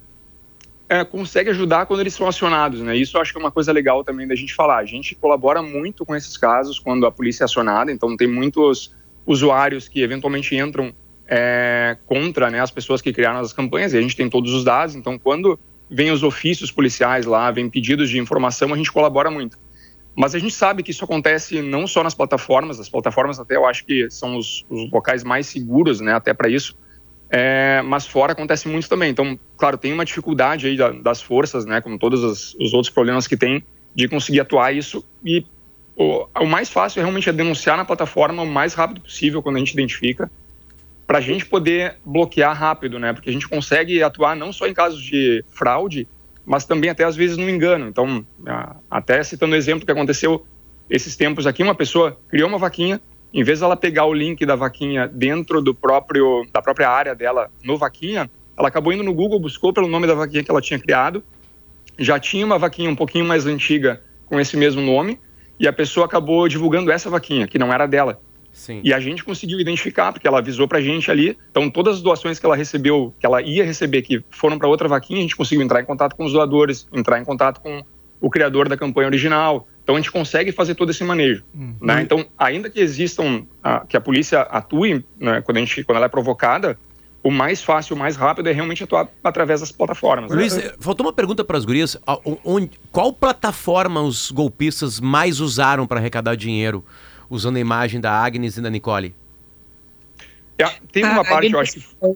[0.88, 2.96] É, consegue ajudar quando eles são acionados, né?
[2.96, 4.78] Isso eu acho que é uma coisa legal também da gente falar.
[4.78, 8.94] A gente colabora muito com esses casos quando a polícia é acionada, então tem muitos
[9.26, 10.94] usuários que eventualmente entram
[11.28, 14.64] é, contra né, as pessoas que criaram as campanhas, e a gente tem todos os
[14.64, 15.60] dados, então quando
[15.90, 19.58] vem os ofícios policiais lá, vem pedidos de informação, a gente colabora muito.
[20.16, 23.66] Mas a gente sabe que isso acontece não só nas plataformas, as plataformas até eu
[23.66, 26.78] acho que são os, os locais mais seguros, né, até para isso,
[27.30, 29.10] é, mas fora acontece muito também.
[29.10, 33.28] Então, claro, tem uma dificuldade aí das forças, né, como todos os, os outros problemas
[33.28, 35.46] que tem, de conseguir atuar isso e
[35.96, 39.60] o, o mais fácil realmente é denunciar na plataforma o mais rápido possível quando a
[39.60, 40.30] gente identifica,
[41.08, 43.14] para a gente poder bloquear rápido, né?
[43.14, 46.08] Porque a gente consegue atuar não só em casos de fraude,
[46.46, 47.88] mas também até às vezes no engano.
[47.88, 48.26] Então,
[48.90, 50.46] até citando o exemplo que aconteceu
[50.90, 53.00] esses tempos aqui, uma pessoa criou uma vaquinha,
[53.34, 57.50] em vez dela pegar o link da vaquinha dentro do próprio da própria área dela
[57.64, 60.80] no vaquinha, ela acabou indo no Google, buscou pelo nome da vaquinha que ela tinha
[60.80, 61.24] criado,
[61.98, 65.20] já tinha uma vaquinha um pouquinho mais antiga com esse mesmo nome,
[65.60, 68.20] e a pessoa acabou divulgando essa vaquinha, que não era dela.
[68.52, 68.80] Sim.
[68.84, 71.38] E a gente conseguiu identificar, porque ela avisou pra gente ali.
[71.52, 74.88] Então, todas as doações que ela recebeu, que ela ia receber, que foram para outra
[74.88, 77.84] vaquinha, a gente conseguiu entrar em contato com os doadores, entrar em contato com
[78.22, 81.44] o criador da campanha original, Então a gente consegue fazer todo esse manejo.
[81.82, 82.02] Né?
[82.02, 86.08] Então, ainda que existam, a, que a polícia atue né, quando, a gente, quando ela
[86.08, 86.78] é provocada,
[87.26, 90.30] o mais fácil, o mais rápido é realmente atuar através das plataformas.
[90.30, 90.38] né?
[90.38, 91.98] Luiz, eh, faltou uma pergunta para as gurias.
[92.44, 96.86] Onde- qual plataforma os golpistas mais usaram para arrecadar dinheiro
[97.28, 99.16] usando a imagem da Agnes e da Nicole?
[100.60, 102.16] É, Tem uma A parte, eu acho que foi-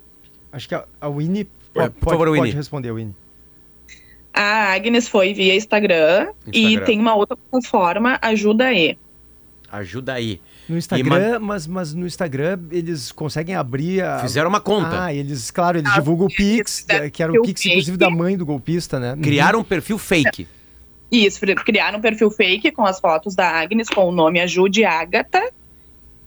[0.51, 2.51] Acho que a, a Winnie Por pode, pode, favor, pode Winnie.
[2.55, 3.15] responder, Winnie.
[4.33, 6.85] A Agnes foi via Instagram, e Instagram.
[6.85, 8.97] tem uma outra plataforma, Ajuda E.
[9.71, 10.39] Ajuda aí.
[10.69, 14.19] No Instagram, mas, mas no Instagram eles conseguem abrir a...
[14.19, 15.05] Fizeram uma conta.
[15.05, 18.05] Ah, eles, claro, eles Ah, divulgam o Pix, fizeram que era o Pix, inclusive, da
[18.05, 18.17] fake.
[18.17, 19.17] mãe do golpista, né?
[19.21, 20.47] Criaram um perfil fake.
[21.11, 24.85] Isso, cri- criaram um perfil fake com as fotos da Agnes com o nome Ajude
[24.85, 25.41] Agatha.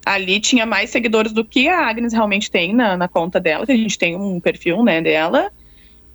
[0.05, 3.71] Ali tinha mais seguidores do que a Agnes realmente tem na, na conta dela, que
[3.71, 5.53] a gente tem um perfil né, dela.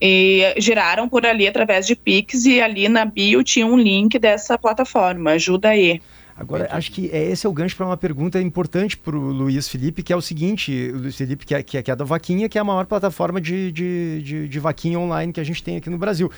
[0.02, 4.58] E giraram por ali através de Pix e ali na bio tinha um link dessa
[4.58, 6.02] plataforma, Ajuda E.
[6.38, 9.67] Agora, acho que é, esse é o gancho para uma pergunta importante para o Luiz
[9.67, 12.06] Felipe, que é o seguinte, o Luiz Felipe, que é, que é, que é da
[12.06, 15.63] Vaquinha, que é a maior plataforma de, de, de, de vaquinha online que a gente
[15.63, 16.32] tem aqui no Brasil.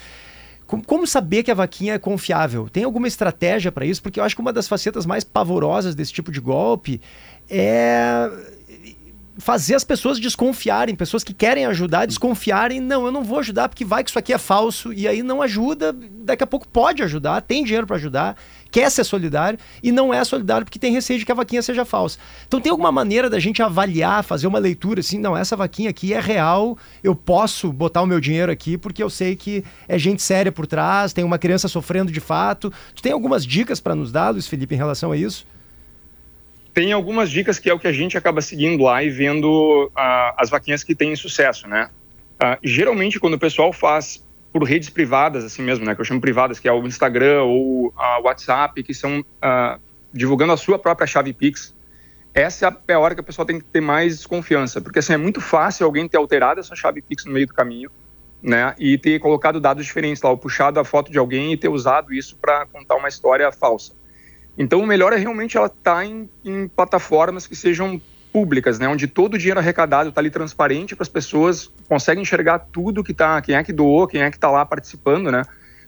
[0.86, 2.70] Como saber que a vaquinha é confiável?
[2.70, 4.04] Tem alguma estratégia para isso?
[4.04, 7.02] Porque eu acho que uma das facetas mais pavorosas desse tipo de golpe
[7.50, 8.30] é
[9.40, 13.86] fazer as pessoas desconfiarem, pessoas que querem ajudar, desconfiarem, não, eu não vou ajudar porque
[13.86, 17.42] vai que isso aqui é falso, e aí não ajuda, daqui a pouco pode ajudar,
[17.42, 18.36] tem dinheiro para ajudar,
[18.70, 21.86] quer ser solidário e não é solidário porque tem receio de que a vaquinha seja
[21.86, 22.20] falsa.
[22.48, 26.14] Então tem alguma maneira da gente avaliar, fazer uma leitura assim, não, essa vaquinha aqui
[26.14, 30.22] é real, eu posso botar o meu dinheiro aqui porque eu sei que é gente
[30.22, 32.72] séria por trás, tem uma criança sofrendo de fato.
[32.94, 35.46] Tu tem algumas dicas para nos dar, Luiz Felipe, em relação a isso?
[36.74, 40.36] Tem algumas dicas que é o que a gente acaba seguindo lá e vendo ah,
[40.38, 41.90] as vaquinhas que têm sucesso, né?
[42.40, 45.94] Ah, geralmente, quando o pessoal faz por redes privadas, assim mesmo, né?
[45.96, 49.80] Que eu chamo privadas, que é o Instagram ou o WhatsApp, que são ah,
[50.14, 51.74] divulgando a sua própria chave Pix,
[52.34, 55.18] essa é a hora que a pessoa tem que ter mais desconfiança, porque assim, é
[55.18, 57.90] muito fácil alguém ter alterado essa chave Pix no meio do caminho,
[58.42, 58.74] né?
[58.78, 62.14] E ter colocado dados diferentes lá, ou puxado a foto de alguém e ter usado
[62.14, 63.94] isso para contar uma história falsa.
[64.60, 68.00] Então, o melhor é realmente ela estar em, em, plataformas que sejam
[68.32, 72.60] públicas, né, onde todo o dinheiro arrecadado está ali transparente para as pessoas conseguem enxergar
[72.60, 75.44] tudo que tá, quem é que doou, quem é que está lá participando, né?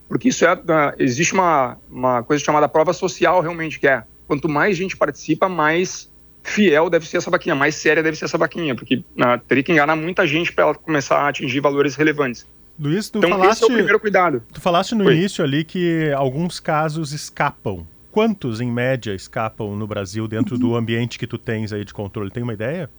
[0.08, 0.58] Porque isso é,
[0.98, 6.10] existe uma, uma coisa chamada prova social realmente que é quanto mais gente participa, mais
[6.42, 9.72] fiel deve ser essa vaquinha, mais séria deve ser essa vaquinha, porque uh, teria que
[9.72, 12.48] enganar muita gente para ela começar a atingir valores relevantes.
[12.80, 14.42] Luiz, tu então falaste, esse é o primeiro cuidado.
[14.52, 15.14] Tu falaste no Oi.
[15.14, 17.86] início ali que alguns casos escapam.
[18.12, 22.30] Quantos, em média, escapam no Brasil dentro do ambiente que tu tens aí de controle?
[22.30, 22.90] Tem uma ideia?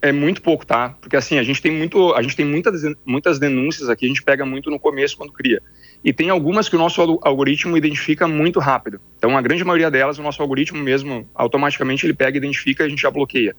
[0.00, 0.96] É muito pouco, tá?
[1.00, 4.22] Porque assim, a gente tem muito, a gente tem muitas, muitas denúncias aqui, a gente
[4.22, 5.60] pega muito no começo quando cria.
[6.02, 9.00] E tem algumas que o nosso algoritmo identifica muito rápido.
[9.18, 12.88] Então, a grande maioria delas, o nosso algoritmo mesmo, automaticamente ele pega, identifica e a
[12.88, 13.54] gente já bloqueia.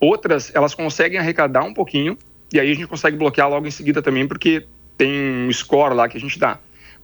[0.00, 2.18] Outras, elas conseguem arrecadar um pouquinho,
[2.52, 6.08] e aí a gente consegue bloquear logo em seguida também, porque tem um score lá
[6.08, 6.58] que a gente dá.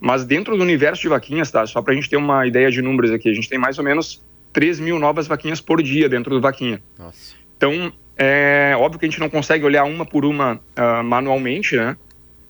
[0.05, 1.65] Mas dentro do universo de vaquinhas, tá?
[1.65, 3.85] Só para a gente ter uma ideia de números aqui, a gente tem mais ou
[3.85, 4.21] menos
[4.53, 6.83] 3 mil novas vaquinhas por dia dentro do Vaquinha.
[6.99, 7.37] Nossa.
[7.57, 11.97] Então, é óbvio que a gente não consegue olhar uma por uma uh, manualmente, né?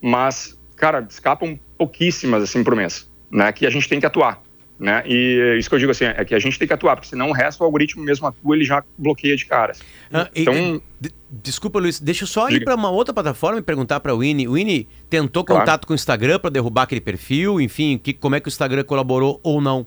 [0.01, 3.53] Mas, cara, escapam pouquíssimas, assim, por mês, né?
[3.53, 4.43] Que a gente tem que atuar,
[4.83, 5.03] né?
[5.07, 7.31] E isso que eu digo, assim, é que a gente tem que atuar, porque senão
[7.31, 9.81] o resto, o algoritmo mesmo atua, ele já bloqueia de caras.
[10.13, 12.65] Ah, e- então, de- desculpa, Luiz, deixa eu só ir Diga.
[12.67, 14.49] para uma outra plataforma e perguntar para o Winnie.
[14.49, 15.61] O Winnie tentou Claro.
[15.63, 18.83] contato com o Instagram para derrubar aquele perfil, enfim, que, como é que o Instagram
[18.83, 19.87] colaborou ou não?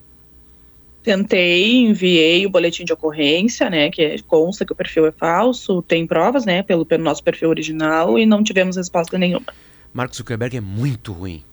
[1.02, 6.04] Tentei, enviei o boletim de ocorrência, né, que consta que o perfil é falso, tem
[6.04, 9.46] provas, né, pelo, pelo nosso perfil original e não tivemos resposta nenhuma.
[9.94, 11.44] Mark Zuckerberg é muito ruim.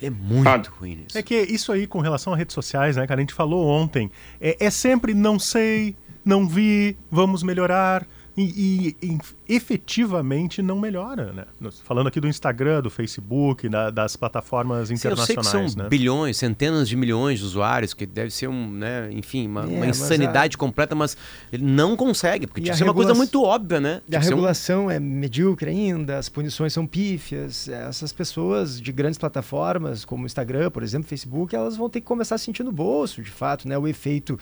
[0.00, 1.16] Ele é muito Ah, ruim nisso.
[1.18, 3.20] É que isso aí com relação a redes sociais, né, cara?
[3.20, 4.10] A gente falou ontem.
[4.40, 8.06] É, é sempre não sei, não vi, vamos melhorar.
[8.36, 11.44] E, e- e efetivamente não melhora, né?
[11.84, 15.82] Falando aqui do Instagram, do Facebook, da- das plataformas Sim, eu sei que internacionais, são
[15.82, 15.88] né?
[15.88, 19.86] bilhões, centenas de milhões de usuários, que deve ser um, né, enfim, uma, É, uma
[19.86, 21.16] insanidade completa, mas
[21.52, 24.00] ele não consegue, porque tinha a que ser uma coisa muito óbvia, né?
[24.08, 27.68] E a ser um- regulação é medíocre ainda, as punições são pífias.
[27.68, 32.06] Essas pessoas de grandes plataformas, como o Instagram, por exemplo, Facebook, elas vão ter que
[32.06, 33.76] começar a sentir no bolso, de fato, né?
[33.76, 34.38] O efeito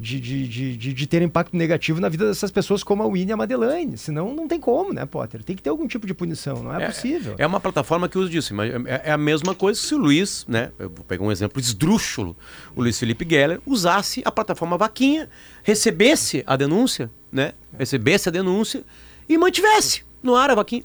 [0.00, 3.28] de, de, de, de, de ter impacto negativo na vida dessas pessoas como a Winnie
[3.28, 3.98] e a Madeleine.
[3.98, 5.44] Senão não tem como, né, Potter?
[5.44, 7.34] Tem que ter algum tipo de punição, não é, possível.
[7.36, 8.54] É uma plataforma que usa disso.
[8.54, 10.72] mas É, é a mesma coisa se o Luiz, né?
[10.78, 12.34] Eu vou pegar um exemplo esdrúxulo.
[12.74, 15.28] O Luiz Felipe Geller usasse a plataforma Vaquinha,
[15.62, 17.52] recebesse a denúncia, né?
[17.78, 18.82] Recebesse a denúncia
[19.28, 20.84] e mantivesse no ar a Vaquinha.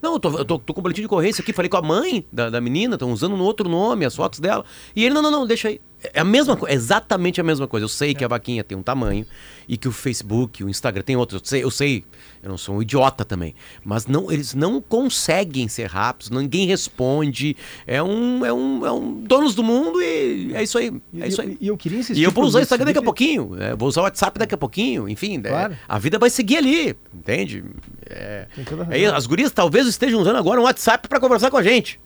[0.00, 1.82] Não, eu, tô, eu tô, tô com o boletim de ocorrência aqui, falei com a
[1.82, 4.64] mãe da, da menina, estão usando no outro nome as fotos dela.
[4.94, 5.80] E ele, não, não, não, deixa aí.
[6.14, 7.84] É a mesma coisa, exatamente a mesma coisa.
[7.84, 9.26] Eu sei que a vaquinha tem um tamanho
[9.66, 11.38] e que o Facebook, o Instagram tem outro.
[11.38, 12.04] Eu sei, eu sei,
[12.42, 13.54] eu não sou um idiota também.
[13.84, 17.56] Mas não, eles não conseguem ser rápidos, ninguém responde.
[17.86, 20.92] É um, é um, é um donos do mundo e é isso aí.
[21.18, 21.58] É isso aí.
[21.60, 22.20] E eu queria insistir.
[22.20, 24.54] E eu vou usar o Instagram daqui a pouquinho, é, vou usar o WhatsApp daqui
[24.54, 25.38] a pouquinho, enfim.
[25.38, 25.76] é, Claro.
[25.88, 27.64] a vida vai seguir ali, entende?
[28.08, 28.46] É,
[28.90, 32.00] é, as gurias talvez estejam usando agora um WhatsApp para conversar com a gente.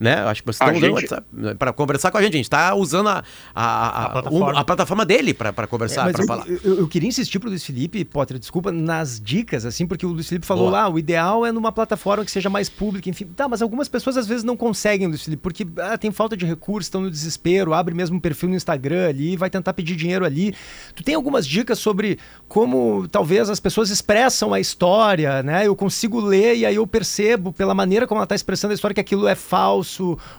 [0.00, 0.14] Né?
[0.14, 2.34] Acho que vocês A estão usando o gente- WhatsApp para conversar com a gente.
[2.34, 4.46] A gente está usando a, a, a, A plataforma.
[4.52, 6.44] o- a plataforma dele para É, conversar, mas para eu, falar.
[6.48, 10.28] eu- eu queria insistir pro Luiz Felipe, Potter, desculpa, nas dicas, assim, porque o Luiz
[10.28, 10.82] Felipe falou Boa.
[10.82, 13.24] lá, o ideal é numa plataforma que seja mais pública, enfim.
[13.34, 16.46] Tá, mas algumas pessoas às vezes não conseguem, Luiz Felipe, porque ah, tem falta de
[16.46, 20.24] recursos, estão no desespero, abre mesmo um perfil no Instagram ali, vai tentar pedir dinheiro
[20.24, 20.54] ali.
[20.94, 25.66] Tu tem algumas dicas sobre como talvez as pessoas expressam a história, né?
[25.66, 28.94] Eu consigo ler e aí eu percebo pela maneira como ela está expressando a história
[28.94, 29.87] que aquilo é falso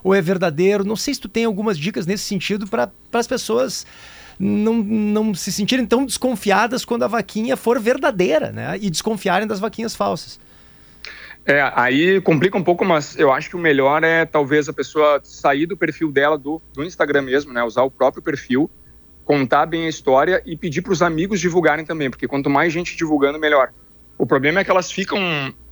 [0.03, 0.83] ou é verdadeiro.
[0.83, 3.85] Não sei se tu tem algumas dicas nesse sentido para as pessoas
[4.39, 8.77] não, não se sentirem tão desconfiadas quando a vaquinha for verdadeira, né?
[8.81, 10.39] E desconfiarem das vaquinhas falsas.
[11.45, 15.19] É, aí complica um pouco, mas eu acho que o melhor é talvez a pessoa
[15.23, 17.63] sair do perfil dela do, do Instagram mesmo, né?
[17.63, 18.69] Usar o próprio perfil,
[19.25, 22.95] contar bem a história e pedir para os amigos divulgarem também, porque quanto mais gente
[22.95, 23.73] divulgando, melhor.
[24.17, 25.19] O problema é que elas ficam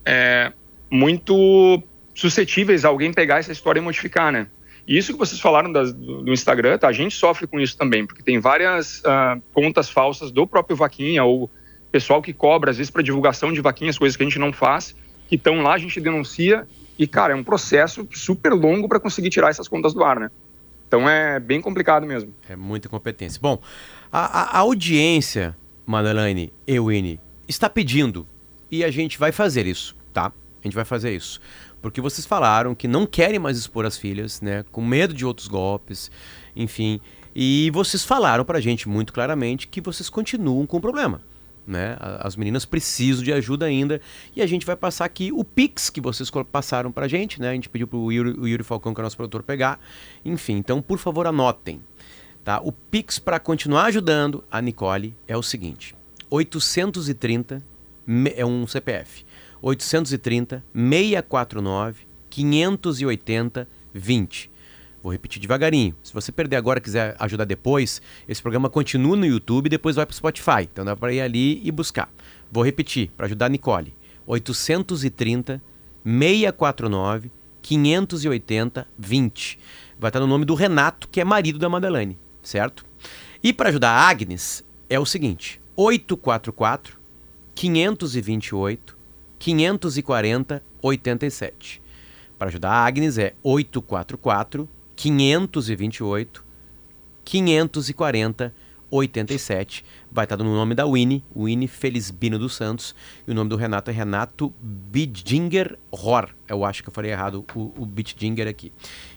[0.05, 0.51] é,
[0.89, 1.83] muito
[2.19, 4.47] suscetíveis a alguém pegar essa história e modificar, né?
[4.87, 6.87] E isso que vocês falaram das- do, do Instagram, tá?
[6.87, 11.23] A gente sofre com isso também, porque tem várias ah, contas falsas do próprio Vaquinha
[11.23, 11.49] ou
[11.91, 14.95] pessoal que cobra, às vezes, para divulgação de vaquinhas, coisas que a gente não faz,
[15.27, 19.29] que estão lá, a gente denuncia, e, cara, é um processo super longo para conseguir
[19.29, 20.29] tirar essas contas do ar, né?
[20.87, 22.33] Então é bem complicado mesmo.
[22.49, 23.39] É muita competência.
[23.41, 23.61] Bom,
[24.11, 28.25] a, a- audiência, Madeleine e Winnie, está pedindo
[28.71, 30.27] e a gente vai fazer isso, tá?
[30.27, 31.39] A gente vai fazer isso.
[31.81, 34.63] Porque vocês falaram que não querem mais expor as filhas, né?
[34.71, 36.09] Com medo de outros golpes,
[36.55, 36.99] enfim.
[37.35, 41.21] E vocês falaram pra gente muito claramente que vocês continuam com o problema.
[41.67, 41.97] Né?
[42.21, 43.99] As meninas precisam de ajuda ainda
[44.33, 47.49] e a gente vai passar aqui o Pix que vocês passaram pra gente, né?
[47.49, 49.77] A gente pediu pro Yuri, o Yuri Falcão, que é o nosso produtor, pegar.
[50.23, 51.81] Enfim, então, por favor, anotem.
[52.43, 52.61] Tá?
[52.63, 55.93] O Pix para continuar ajudando a Nicole é o seguinte:
[56.29, 57.61] 830
[58.05, 59.25] me- é um CPF.
[59.61, 64.51] 830 649 580 20.
[65.01, 65.95] Vou repetir devagarinho.
[66.03, 69.95] Se você perder agora e quiser ajudar depois, esse programa continua no YouTube e depois
[69.95, 70.63] vai para o Spotify.
[70.63, 72.11] Então dá para ir ali e buscar.
[72.51, 73.95] Vou repetir para ajudar a Nicole.
[74.25, 75.61] 830
[76.03, 79.59] 649 580 20.
[79.99, 82.85] Vai estar no nome do Renato, que é marido da Madeleine, certo?
[83.43, 86.99] E para ajudar a Agnes é o seguinte: 844
[87.55, 88.96] 528
[89.39, 91.81] 540 87.
[92.37, 96.43] Para ajudar a Agnes é 844 528
[97.23, 98.53] 540
[98.89, 99.83] 87.
[100.11, 102.95] Vai estar no nome da Winnie, Winnie Felisbino dos Santos.
[103.27, 106.29] E o nome do Renato é Renato Bidjinger Ror.
[106.47, 108.71] Eu acho que eu falei errado o, o Bidjinger aqui.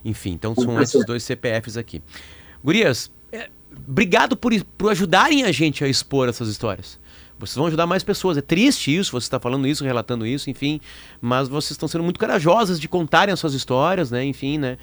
[0.04, 2.02] Enfim, então são esses dois CPFs aqui.
[2.62, 3.48] Gurias, é,
[3.88, 6.98] obrigado por, por ajudarem a gente a expor essas histórias.
[7.40, 8.36] Vocês vão ajudar mais pessoas.
[8.36, 10.80] É triste isso, você está falando isso, relatando isso, enfim.
[11.20, 14.24] Mas vocês estão sendo muito corajosas de contarem as suas histórias, né?
[14.24, 14.76] Enfim, né?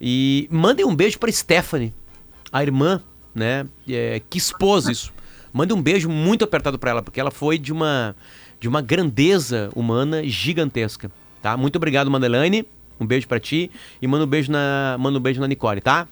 [0.00, 1.92] E mandem um beijo para Stephanie,
[2.52, 3.02] a irmã,
[3.34, 3.66] né?
[3.88, 5.12] é, que expôs isso.
[5.52, 8.16] Mande um beijo muito apertado para ela, porque ela foi de uma,
[8.58, 11.56] de uma grandeza humana gigantesca, tá?
[11.56, 12.66] Muito obrigado, Madeleine.
[12.98, 16.08] Um beijo para ti e manda um beijo na, manda um beijo na Nicole, tá?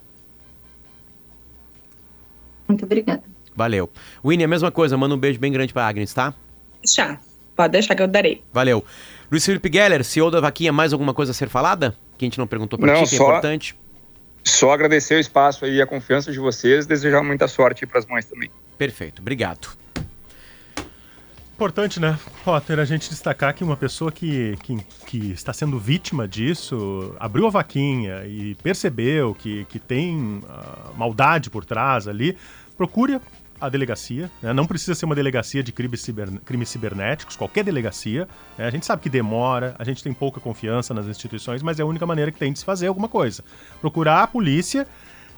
[2.68, 3.31] Muito obrigada.
[3.54, 3.90] Valeu.
[4.24, 6.34] Winnie, a mesma coisa, manda um beijo bem grande pra Agnes, tá?
[6.84, 7.18] Já.
[7.54, 8.42] Pode deixar que eu darei.
[8.52, 8.84] Valeu.
[9.30, 11.94] Luiz Felipe Geller, CEO da Vaquinha, mais alguma coisa a ser falada?
[12.16, 13.76] Que a gente não perguntou pra Não, ti, que é só- importante.
[14.44, 18.24] Só agradecer o espaço aí, a confiança de vocês, desejar muita sorte para as mães
[18.24, 18.50] também.
[18.76, 19.68] Perfeito, obrigado.
[21.54, 26.26] Importante, né, Potter, a gente destacar que uma pessoa que, que, que está sendo vítima
[26.26, 32.36] disso abriu a vaquinha e percebeu que, que tem ah, maldade por trás ali,
[32.76, 33.20] procure
[33.62, 34.30] a delegacia.
[34.42, 36.06] né, Não precisa ser uma delegacia de crimes,
[36.44, 38.28] crimes cibernéticos, qualquer delegacia.
[38.58, 41.82] né, A gente sabe que demora, a gente tem pouca confiança nas instituições, mas é
[41.82, 43.44] a única maneira que tem de se fazer alguma coisa.
[43.80, 44.86] Procurar a polícia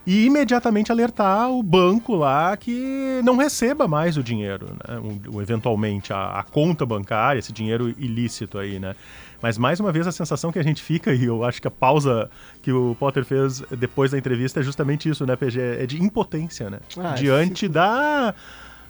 [0.07, 4.99] e imediatamente alertar o banco lá que não receba mais o dinheiro, né?
[5.33, 8.95] O- eventualmente a, a conta bancária, esse dinheiro ilícito aí, né?
[9.43, 11.71] Mas mais uma vez a sensação que a gente fica, e eu acho que a
[11.71, 12.31] pausa
[12.63, 15.61] que o Potter fez depois da entrevista é justamente isso, né, PG?
[15.81, 16.79] É de impotência, né?
[16.99, 18.35] Ah, Diante da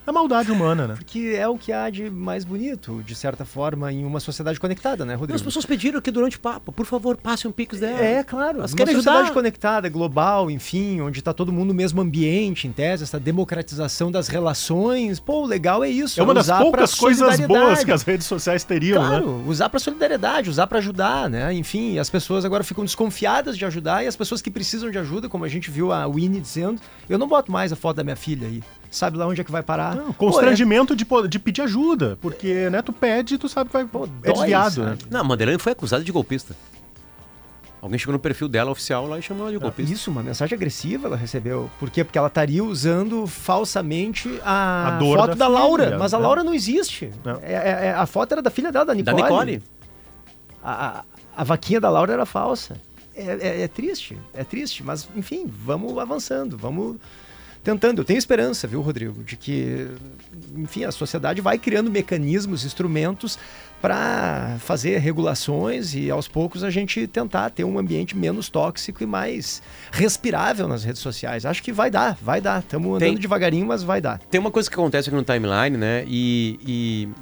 [0.06, 0.94] a maldade humana, né?
[0.94, 5.04] Porque é o que há de mais bonito, de certa forma, em uma sociedade conectada,
[5.04, 5.36] né, Rodrigo?
[5.36, 8.00] As pessoas pediram aqui durante o papo, por favor, passe um pix dela.
[8.00, 8.58] É, claro.
[8.58, 9.34] Elas uma querem sociedade ajudar.
[9.34, 14.28] conectada, global, enfim, onde está todo mundo no mesmo ambiente, em tese, essa democratização das
[14.28, 15.18] relações.
[15.18, 16.20] Pô, o legal é isso.
[16.20, 17.84] É uma das usar pra poucas coisas boas solidariedade.
[17.84, 19.08] que as redes sociais teriam, né?
[19.08, 21.52] Claro, usar para solidariedade, usar para ajudar, né?
[21.54, 25.28] Enfim, as pessoas agora ficam desconfiadas de ajudar e as pessoas que precisam de ajuda,
[25.28, 28.16] como a gente viu a Winnie dizendo, eu não boto mais a foto da minha
[28.16, 28.62] filha aí.
[28.94, 29.96] Sabe lá onde é que vai parar?
[29.96, 33.68] Não, Pô, é- constrangimento de, de pedir ajuda, porque, né, tu pede e tu sabe
[33.68, 34.96] que vai, é dói, desviado, né?
[35.10, 36.54] Não, a Madeleine foi acusada de golpista.
[37.82, 39.92] Alguém chegou no perfil dela oficial lá e chamou ela de golpista.
[39.92, 41.68] Isso, uma mensagem agressiva ela recebeu.
[41.80, 42.02] Por quê?
[42.04, 45.84] Porque ela estaria usando falsamente a, A dor foto da da, Laura.
[45.86, 46.22] filha, Mas a né?
[46.22, 47.10] Laura não existe.
[47.24, 47.40] Não.
[47.42, 49.22] É- é- é- a foto era da filha dela, da Da Nicole.
[49.54, 49.62] Nicole.
[50.62, 51.04] A, a-
[51.36, 52.80] a vaquinha da Laura era falsa.
[53.14, 54.82] É, é- é triste, é triste.
[54.82, 56.96] Mas, enfim, vamos avançando, vamos
[57.64, 58.02] tentando.
[58.02, 59.88] Eu tenho esperança, viu, Rodrigo, de que,
[60.56, 63.38] enfim, a sociedade vai criando mecanismos, instrumentos
[63.80, 69.06] para fazer regulações e aos poucos a gente tentar ter um ambiente menos tóxico e
[69.06, 69.60] mais
[69.92, 71.44] respirável nas redes sociais.
[71.44, 72.60] Acho que vai dar, vai dar.
[72.60, 74.18] Estamos andando devagarinho, mas vai dar.
[74.30, 76.04] Tem uma coisa que acontece aqui no timeline, né?
[76.06, 76.58] E,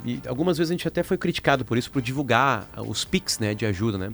[0.05, 3.39] e- e algumas vezes a gente até foi criticado por isso, por divulgar os Pix,
[3.39, 3.53] né?
[3.53, 4.11] De ajuda, né?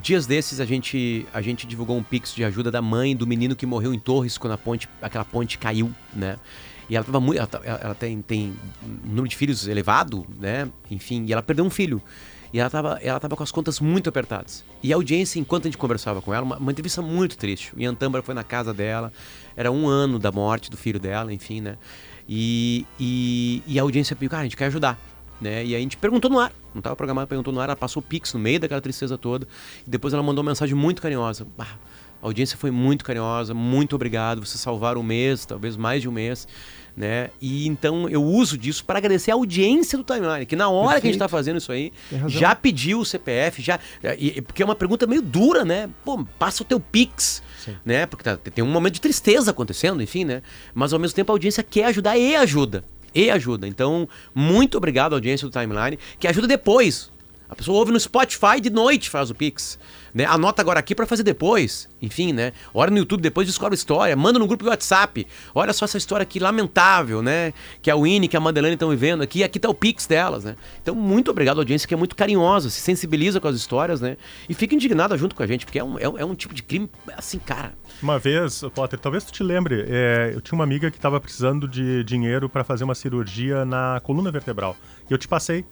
[0.00, 3.54] Dias desses a gente, a gente divulgou um Pix de ajuda da mãe do menino
[3.54, 6.38] que morreu em Torres quando a ponte, aquela ponte caiu, né?
[6.88, 7.38] E ela tava muito.
[7.38, 10.70] Ela, ela tem, tem um número de filhos elevado, né?
[10.90, 12.00] Enfim, e ela perdeu um filho.
[12.52, 14.64] E ela tava, ela tava com as contas muito apertadas.
[14.82, 17.74] E a audiência, enquanto a gente conversava com ela, uma, uma entrevista muito triste.
[17.76, 19.12] O Ian foi na casa dela,
[19.56, 21.76] era um ano da morte do filho dela, enfim, né?
[22.28, 24.98] E, e, e a audiência pediu, cara, a gente quer ajudar.
[25.40, 25.64] Né?
[25.64, 28.00] E aí a gente perguntou no ar, não estava programado, perguntou no ar, ela passou
[28.02, 29.46] o Pix no meio daquela tristeza toda.
[29.86, 31.46] E depois ela mandou uma mensagem muito carinhosa.
[31.58, 31.66] Ah,
[32.22, 36.12] a audiência foi muito carinhosa, muito obrigado, vocês salvaram um mês, talvez mais de um
[36.12, 36.48] mês.
[36.96, 37.28] Né?
[37.42, 41.06] E então eu uso disso para agradecer a audiência do timeline, que na hora que
[41.06, 41.24] a gente Perfeito.
[41.24, 41.92] está fazendo isso aí,
[42.26, 43.78] já pediu o CPF, já.
[44.18, 45.90] e- porque é uma pergunta meio dura, né?
[46.02, 47.42] Pô, passa o teu Pix,
[47.84, 48.06] né?
[48.06, 50.40] Porque tá- tem um momento de tristeza acontecendo, enfim, né?
[50.74, 52.82] Mas ao mesmo tempo a audiência quer ajudar e ajuda.
[53.16, 53.66] E ajuda.
[53.66, 57.10] Então, muito obrigado à audiência do timeline, que ajuda depois.
[57.48, 59.78] A pessoa ouve no Spotify de noite, faz o Pix.
[60.16, 60.24] Né?
[60.24, 61.90] Anota agora aqui pra fazer depois.
[62.00, 62.54] Enfim, né?
[62.72, 64.16] Olha no YouTube, depois descobre a história.
[64.16, 65.26] Manda no grupo do WhatsApp.
[65.54, 67.52] Olha só essa história aqui lamentável, né?
[67.82, 69.44] Que a Winnie, que a Madeleine estão vivendo aqui.
[69.44, 70.56] Aqui tá o Pix delas, né?
[70.82, 74.16] Então, muito obrigado à audiência, que é muito carinhosa, se sensibiliza com as histórias, né?
[74.48, 76.62] E fica indignada junto com a gente, porque é um, é é um tipo de
[76.62, 77.74] crime, assim, cara.
[78.02, 81.68] Uma vez, Potter, talvez tu te lembre, é, eu tinha uma amiga que estava precisando
[81.68, 84.76] de dinheiro para fazer uma cirurgia na coluna vertebral.
[85.10, 85.64] E eu te passei.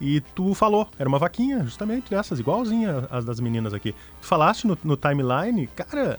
[0.00, 3.92] E tu falou, era uma vaquinha, justamente dessas, igualzinha às das meninas aqui.
[4.20, 6.18] Tu falaste no, no timeline, cara,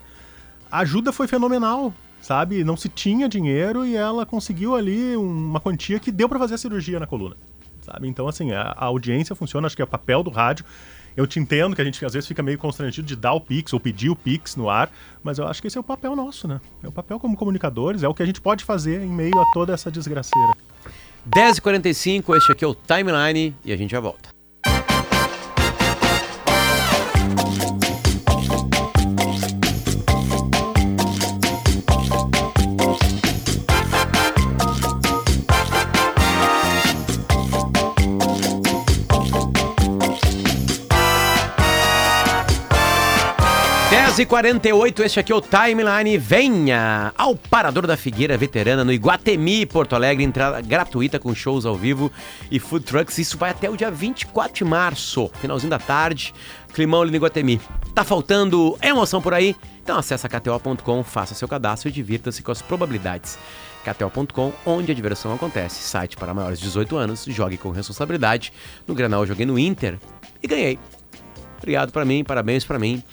[0.71, 2.63] a ajuda foi fenomenal, sabe?
[2.63, 6.57] Não se tinha dinheiro e ela conseguiu ali uma quantia que deu para fazer a
[6.59, 7.35] cirurgia na coluna,
[7.81, 8.07] sabe?
[8.07, 10.63] Então, assim, a, a audiência funciona, acho que é o papel do rádio.
[11.17, 13.73] Eu te entendo que a gente às vezes fica meio constrangido de dar o Pix
[13.73, 14.89] ou pedir o Pix no ar,
[15.21, 16.61] mas eu acho que esse é o papel nosso, né?
[16.81, 19.45] É o papel como comunicadores, é o que a gente pode fazer em meio a
[19.53, 20.53] toda essa desgraceira.
[21.29, 24.40] 10h45, este aqui é o Timeline e a gente já volta.
[44.21, 46.15] Dez e 48 este aqui é o Timeline.
[46.15, 50.23] Venha ao Parador da Figueira Veterana no Iguatemi, Porto Alegre.
[50.23, 52.11] Entrada gratuita com shows ao vivo
[52.51, 53.17] e food trucks.
[53.17, 56.35] Isso vai até o dia 24 de março, finalzinho da tarde.
[56.71, 57.59] Climão ali no Iguatemi.
[57.95, 59.55] Tá faltando emoção por aí?
[59.81, 63.39] Então acessa kto.com, faça seu cadastro e divirta-se com as probabilidades.
[63.83, 65.81] KTO.com, onde a diversão acontece.
[65.81, 67.25] Site para maiores de 18 anos.
[67.27, 68.53] Jogue com responsabilidade.
[68.87, 69.97] No Granal eu joguei no Inter
[70.43, 70.77] e ganhei.
[71.57, 73.03] Obrigado pra mim, parabéns pra mim.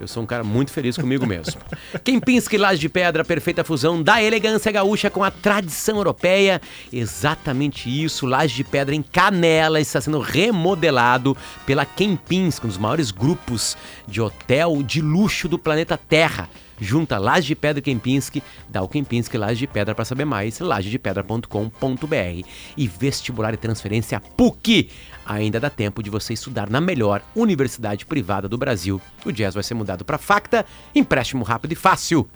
[0.00, 1.60] Eu sou um cara muito feliz comigo mesmo.
[2.04, 6.60] Kempinski Laje de Pedra, perfeita fusão da elegância gaúcha com a tradição europeia.
[6.92, 11.36] Exatamente isso, Laje de Pedra em Canela está sendo remodelado
[11.66, 13.76] pela Kempinski, um dos maiores grupos
[14.06, 16.48] de hotel de luxo do planeta Terra.
[16.80, 22.46] Junta Laje de Pedra Kempinski, dá o Kempinski Laje de Pedra para saber mais, lajedepedra.com.br.
[22.76, 24.88] E vestibular e transferência PUC.
[25.28, 28.98] Ainda dá tempo de você estudar na melhor universidade privada do Brasil.
[29.26, 30.64] O Jazz vai ser mudado para Facta,
[30.94, 32.26] empréstimo rápido e fácil.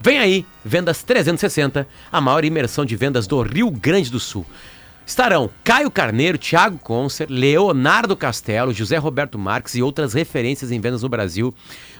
[0.00, 4.46] Vem aí, Vendas 360, a maior imersão de vendas do Rio Grande do Sul.
[5.06, 11.02] Estarão Caio Carneiro, Thiago Concer, Leonardo Castelo, José Roberto Marques e outras referências em vendas
[11.02, 11.52] no Brasil.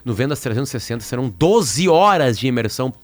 [0.03, 2.95] No Vendas 360 serão 12 horas de imersão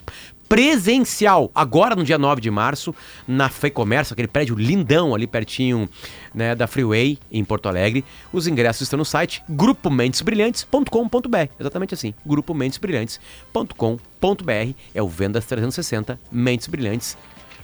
[0.48, 2.94] presencial, agora no dia 9 de março,
[3.26, 5.88] na Comércio, aquele prédio lindão ali pertinho
[6.32, 8.04] né, da Freeway, em Porto Alegre.
[8.32, 11.50] Os ingressos estão no site grupomentesbrilhantes.com.br.
[11.58, 14.74] Exatamente assim, grupomentesbrilhantes.com.br.
[14.94, 17.18] É o Vendas 360 Mentes Brilhantes.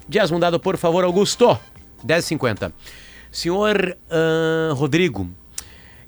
[0.09, 1.59] Dias mudado, por favor, Augusto.
[2.05, 2.73] 10h50.
[3.31, 5.31] Senhor uh, Rodrigo,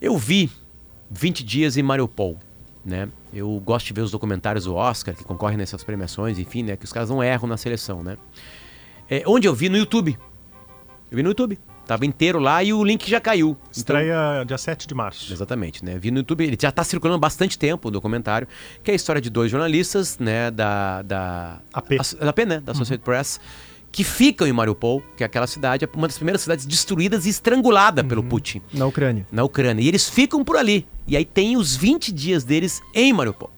[0.01, 0.51] eu vi
[1.11, 2.37] 20 dias em Mariupol,
[2.85, 3.09] né?
[3.33, 6.77] Eu gosto de ver os documentários do Oscar, que concorrem nessas premiações, enfim, né?
[6.77, 8.17] Que os caras não erram na seleção, né?
[9.09, 9.69] É, onde eu vi?
[9.69, 10.19] No YouTube.
[11.11, 11.59] Eu vi no YouTube.
[11.87, 13.51] Tava inteiro lá e o link já caiu.
[13.51, 15.31] Então Estreia então, dia 7 de março.
[15.33, 15.99] Exatamente, né?
[15.99, 18.49] Vi no YouTube, ele já tá circulando há bastante tempo o documentário,
[18.83, 21.03] que é a história de dois jornalistas, né, da...
[21.03, 21.93] da AP.
[22.21, 22.61] A, AP, né?
[22.61, 23.05] Da Associated uhum.
[23.05, 23.39] Press,
[23.95, 28.03] que ficam em Mariupol, que é aquela cidade, uma das primeiras cidades destruídas e estrangulada
[28.03, 28.09] uhum.
[28.09, 28.61] pelo Putin.
[28.73, 29.25] Na Ucrânia.
[29.31, 29.85] Na Ucrânia.
[29.85, 30.85] E eles ficam por ali.
[31.07, 33.53] E aí tem os 20 dias deles em Mariupol.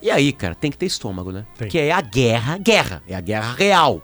[0.00, 1.44] E aí, cara, tem que ter estômago, né?
[1.58, 1.66] Tem.
[1.66, 3.02] Que é a guerra, guerra.
[3.08, 4.00] É a guerra real.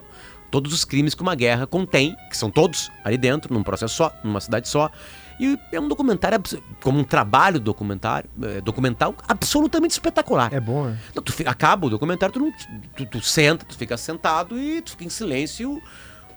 [0.51, 4.13] Todos os crimes que uma guerra contém, que são todos ali dentro, num processo só,
[4.21, 4.91] numa cidade só.
[5.39, 6.37] E é um documentário,
[6.81, 10.53] como um trabalho documentário, é, documental absolutamente espetacular.
[10.53, 10.97] É bom, né?
[11.09, 12.53] Então, tu acaba o documentário, tu, não,
[12.95, 15.81] tu, tu senta, tu fica sentado e tu fica em silêncio,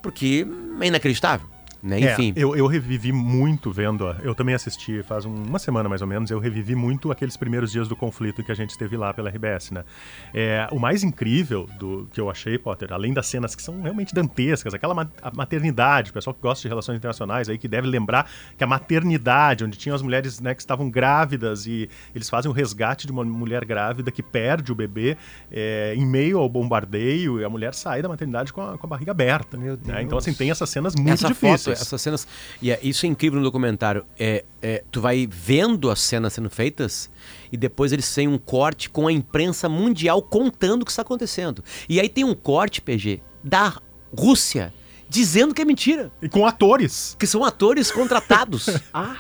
[0.01, 0.47] porque
[0.81, 1.52] é inacreditável.
[1.83, 2.01] Né?
[2.01, 2.33] É, Enfim.
[2.37, 4.05] Eu, eu revivi muito vendo.
[4.23, 6.31] Eu também assisti faz um, uma semana mais ou menos.
[6.31, 9.73] Eu revivi muito aqueles primeiros dias do conflito que a gente esteve lá pela RBS,
[9.73, 9.85] né?
[10.33, 14.15] É, o mais incrível do que eu achei, Potter, além das cenas que são realmente
[14.15, 18.31] dantescas, aquela ma maternidade, o pessoal que gosta de relações internacionais aí que deve lembrar
[18.57, 22.55] que a maternidade, onde tinham as mulheres né, que estavam grávidas e eles fazem o
[22.55, 25.17] resgate de uma mulher grávida que perde o bebê
[25.51, 28.91] é, em meio ao bombardeio e a mulher sai da maternidade com a, com a
[28.91, 29.57] barriga aberta.
[29.57, 29.77] Né?
[30.03, 31.72] Então, assim, tem essas cenas muito Essa difíceis.
[31.81, 32.27] Essas cenas.
[32.61, 34.05] E é, isso é incrível no documentário.
[34.19, 37.11] É, é, tu vai vendo as cenas sendo feitas
[37.51, 41.63] e depois eles têm um corte com a imprensa mundial contando o que está acontecendo.
[41.89, 43.81] E aí tem um corte, PG, da
[44.17, 44.73] Rússia
[45.13, 46.11] dizendo que é mentira.
[46.23, 47.15] E com atores.
[47.19, 48.69] Que são atores contratados.
[48.95, 49.15] ah,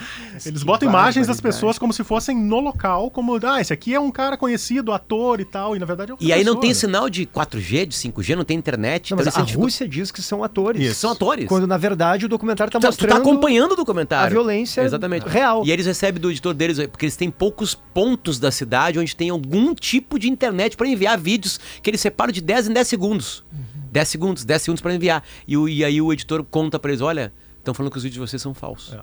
[0.44, 4.00] Eles botam imagens das pessoas como se fossem no local, como, ah, esse aqui é
[4.00, 7.10] um cara conhecido, ator e tal, e na verdade é E aí não tem sinal
[7.10, 9.10] de 4G, de 5G, não tem internet.
[9.10, 10.80] Não, então mas a Rússia diz que são atores.
[10.80, 11.00] Isso.
[11.00, 11.46] São atores.
[11.46, 13.10] Quando na verdade o documentário está mostrando...
[13.10, 14.26] Tu tá acompanhando o documentário.
[14.26, 15.28] A violência Exatamente.
[15.28, 15.62] real.
[15.66, 19.28] E eles recebem do editor deles, porque eles têm poucos pontos da cidade onde tem
[19.28, 23.44] algum tipo de internet para enviar vídeos que eles separam de 10 em 10 segundos.
[23.52, 23.71] Uhum.
[23.92, 25.22] 10 segundos, 10 segundos para enviar.
[25.46, 28.14] E, o, e aí o editor conta para eles: olha, estão falando que os vídeos
[28.14, 28.94] de vocês são falsos.
[28.94, 29.00] É.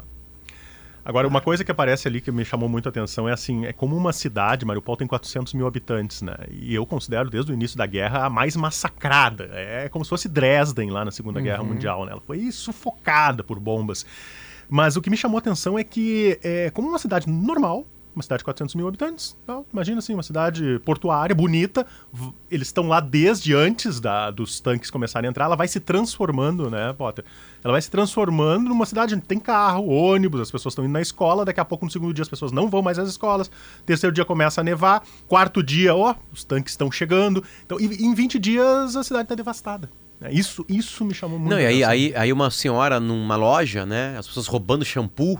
[1.05, 3.73] Agora, uma coisa que aparece ali que me chamou muito a atenção é assim, é
[3.73, 6.35] como uma cidade, Mariupol tem 400 mil habitantes, né?
[6.51, 9.49] E eu considero, desde o início da guerra, a mais massacrada.
[9.53, 11.45] É como se fosse Dresden lá na Segunda uhum.
[11.45, 12.11] Guerra Mundial, né?
[12.11, 14.05] Ela foi sufocada por bombas.
[14.67, 17.87] Mas o que me chamou a atenção é que, é, como uma cidade normal,
[18.20, 19.36] uma cidade de 400 mil habitantes.
[19.45, 19.61] Tá?
[19.72, 21.88] Imagina assim, uma cidade portuária, bonita.
[22.51, 25.45] Eles estão lá desde antes da, dos tanques começarem a entrar.
[25.45, 27.24] Ela vai se transformando, né, Potter?
[27.63, 31.01] Ela vai se transformando numa cidade onde tem carro, ônibus, as pessoas estão indo na
[31.01, 31.45] escola.
[31.45, 33.49] Daqui a pouco, no segundo dia, as pessoas não vão mais às escolas.
[33.86, 35.03] Terceiro dia começa a nevar.
[35.28, 37.43] Quarto dia, ó, os tanques estão chegando.
[37.65, 39.89] Então, em 20 dias, a cidade está devastada.
[40.22, 41.51] É, isso, isso me chamou muito.
[41.51, 44.17] Não, e aí, aí, aí uma senhora numa loja, né?
[44.17, 45.39] As pessoas roubando shampoo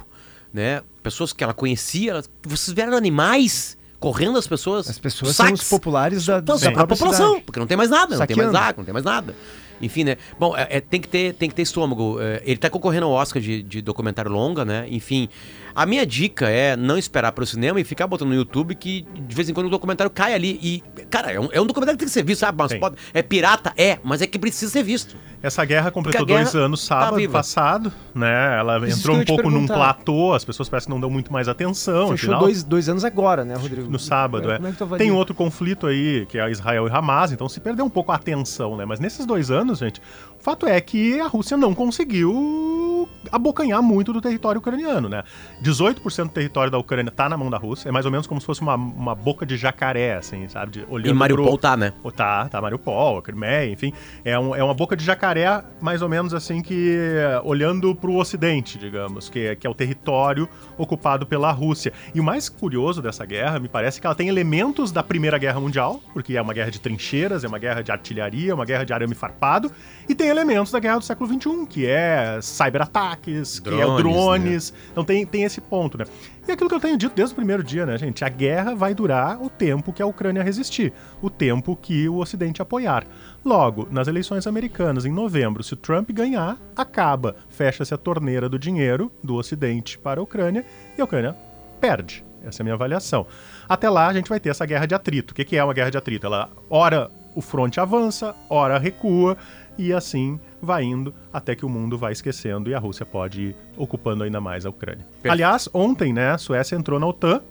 [0.54, 0.82] né?
[1.02, 4.90] Pessoas que ela conhecia, ela, vocês vieram animais correndo as pessoas.
[4.90, 7.44] As pessoas são os populares da, da, da população, cidade.
[7.46, 8.44] porque não tem mais nada, Saqueando.
[8.44, 9.36] não tem mais água, não tem mais nada.
[9.82, 10.18] Enfim, né?
[10.38, 12.18] Bom, é, é, tem, que ter, tem que ter estômago.
[12.20, 14.86] É, ele está concorrendo ao Oscar de, de, documentário longa, né?
[14.90, 15.30] Enfim,
[15.74, 19.02] a minha dica é não esperar para o cinema e ficar botando no YouTube que
[19.02, 20.60] de vez em quando o documentário cai ali.
[20.62, 22.58] E, cara, é um, é um documentário que tem que ser visto, sabe?
[22.58, 23.74] Mas pode, é pirata?
[23.78, 25.16] É, mas é que precisa ser visto.
[25.42, 28.58] Essa guerra completou guerra dois anos tá sábado tá passado, né?
[28.60, 31.48] Ela Isso entrou um pouco num platô, as pessoas parecem que não dão muito mais
[31.48, 32.10] atenção.
[32.10, 33.90] Fechou dois, dois anos agora, né, Rodrigo?
[33.90, 34.56] No sábado, é.
[34.56, 34.96] é.
[34.96, 38.12] é Tem outro conflito aí, que é Israel e Hamas, então se perdeu um pouco
[38.12, 38.86] a atenção, né?
[38.86, 40.02] Mas nesses dois anos, gente,
[40.40, 45.24] fato é que a Rússia não conseguiu abocanhar muito do território ucraniano, né?
[45.64, 48.40] 18% do território da Ucrânia tá na mão da Rússia, é mais ou menos como
[48.40, 50.72] se fosse uma, uma boca de jacaré, assim, sabe?
[50.72, 51.58] De, olhando e Mariupol pro...
[51.58, 51.94] tá, né?
[52.16, 53.94] Tá, tá Mariupol, Crimeia, enfim.
[54.24, 56.98] É, um, é uma boca de jacaré mais ou menos assim que
[57.44, 61.94] olhando para o ocidente, digamos, que, que é o território ocupado pela Rússia.
[62.14, 65.60] E o mais curioso dessa guerra, me parece que ela tem elementos da Primeira Guerra
[65.60, 68.84] Mundial, porque é uma guerra de trincheiras, é uma guerra de artilharia, é uma guerra
[68.84, 69.72] de arame farpado,
[70.08, 74.72] e tem elementos da guerra do século XXI, que é cyberataques, que é drones.
[74.72, 74.78] Né?
[74.92, 76.06] Então tem, tem esse ponto, né?
[76.48, 78.26] E aquilo que eu tenho dito desde o primeiro dia, né, gente?
[78.26, 82.62] A guerra vai durar o tempo que a Ucrânia resistir, o tempo que o Ocidente
[82.62, 83.06] apoiar.
[83.46, 88.58] Logo, nas eleições americanas, em novembro, se o Trump ganhar, acaba, fecha-se a torneira do
[88.58, 90.66] dinheiro do Ocidente para a Ucrânia
[90.98, 91.36] e a Ucrânia
[91.80, 92.26] perde.
[92.44, 93.28] Essa é a minha avaliação.
[93.68, 95.32] Até lá, a gente vai ter essa guerra de atrito.
[95.32, 96.26] O que é uma guerra de atrito?
[96.26, 99.38] Ela, ora, o fronte avança, ora recua,
[99.80, 103.56] e assim vai indo até que o mundo vai esquecendo e a Rússia pode ir
[103.78, 105.06] ocupando ainda mais a Ucrânia.
[105.06, 105.32] Perfeito.
[105.32, 107.42] Aliás, ontem, né, a Suécia entrou na OTAN,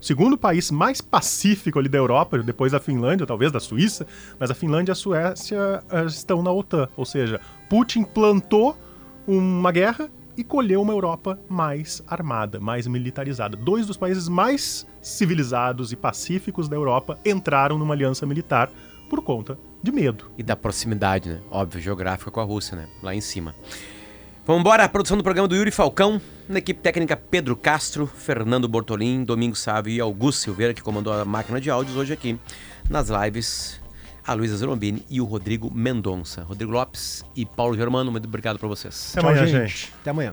[0.00, 4.04] segundo país mais pacífico ali da Europa, depois da Finlândia, talvez da Suíça,
[4.40, 8.76] mas a Finlândia e a Suécia eh, estão na OTAN, ou seja, Putin plantou
[9.24, 13.56] uma guerra e colheu uma Europa mais armada, mais militarizada.
[13.56, 18.68] Dois dos países mais civilizados e pacíficos da Europa entraram numa aliança militar
[19.08, 20.30] por conta de medo.
[20.36, 21.40] E da proximidade, né?
[21.50, 22.88] Óbvio, geográfica com a Rússia, né?
[23.02, 23.54] Lá em cima.
[24.46, 26.18] Vamos embora, a produção do programa do Yuri Falcão,
[26.48, 31.22] na equipe técnica Pedro Castro, Fernando Bortolim, Domingos Sávio e Augusto Silveira, que comandou a
[31.22, 32.38] máquina de áudios hoje aqui
[32.88, 33.78] nas lives,
[34.26, 36.44] a Luísa Zerombini e o Rodrigo Mendonça.
[36.44, 39.12] Rodrigo Lopes e Paulo Germano, muito obrigado para vocês.
[39.14, 39.92] Até amanhã, gente.
[40.00, 40.32] Até amanhã.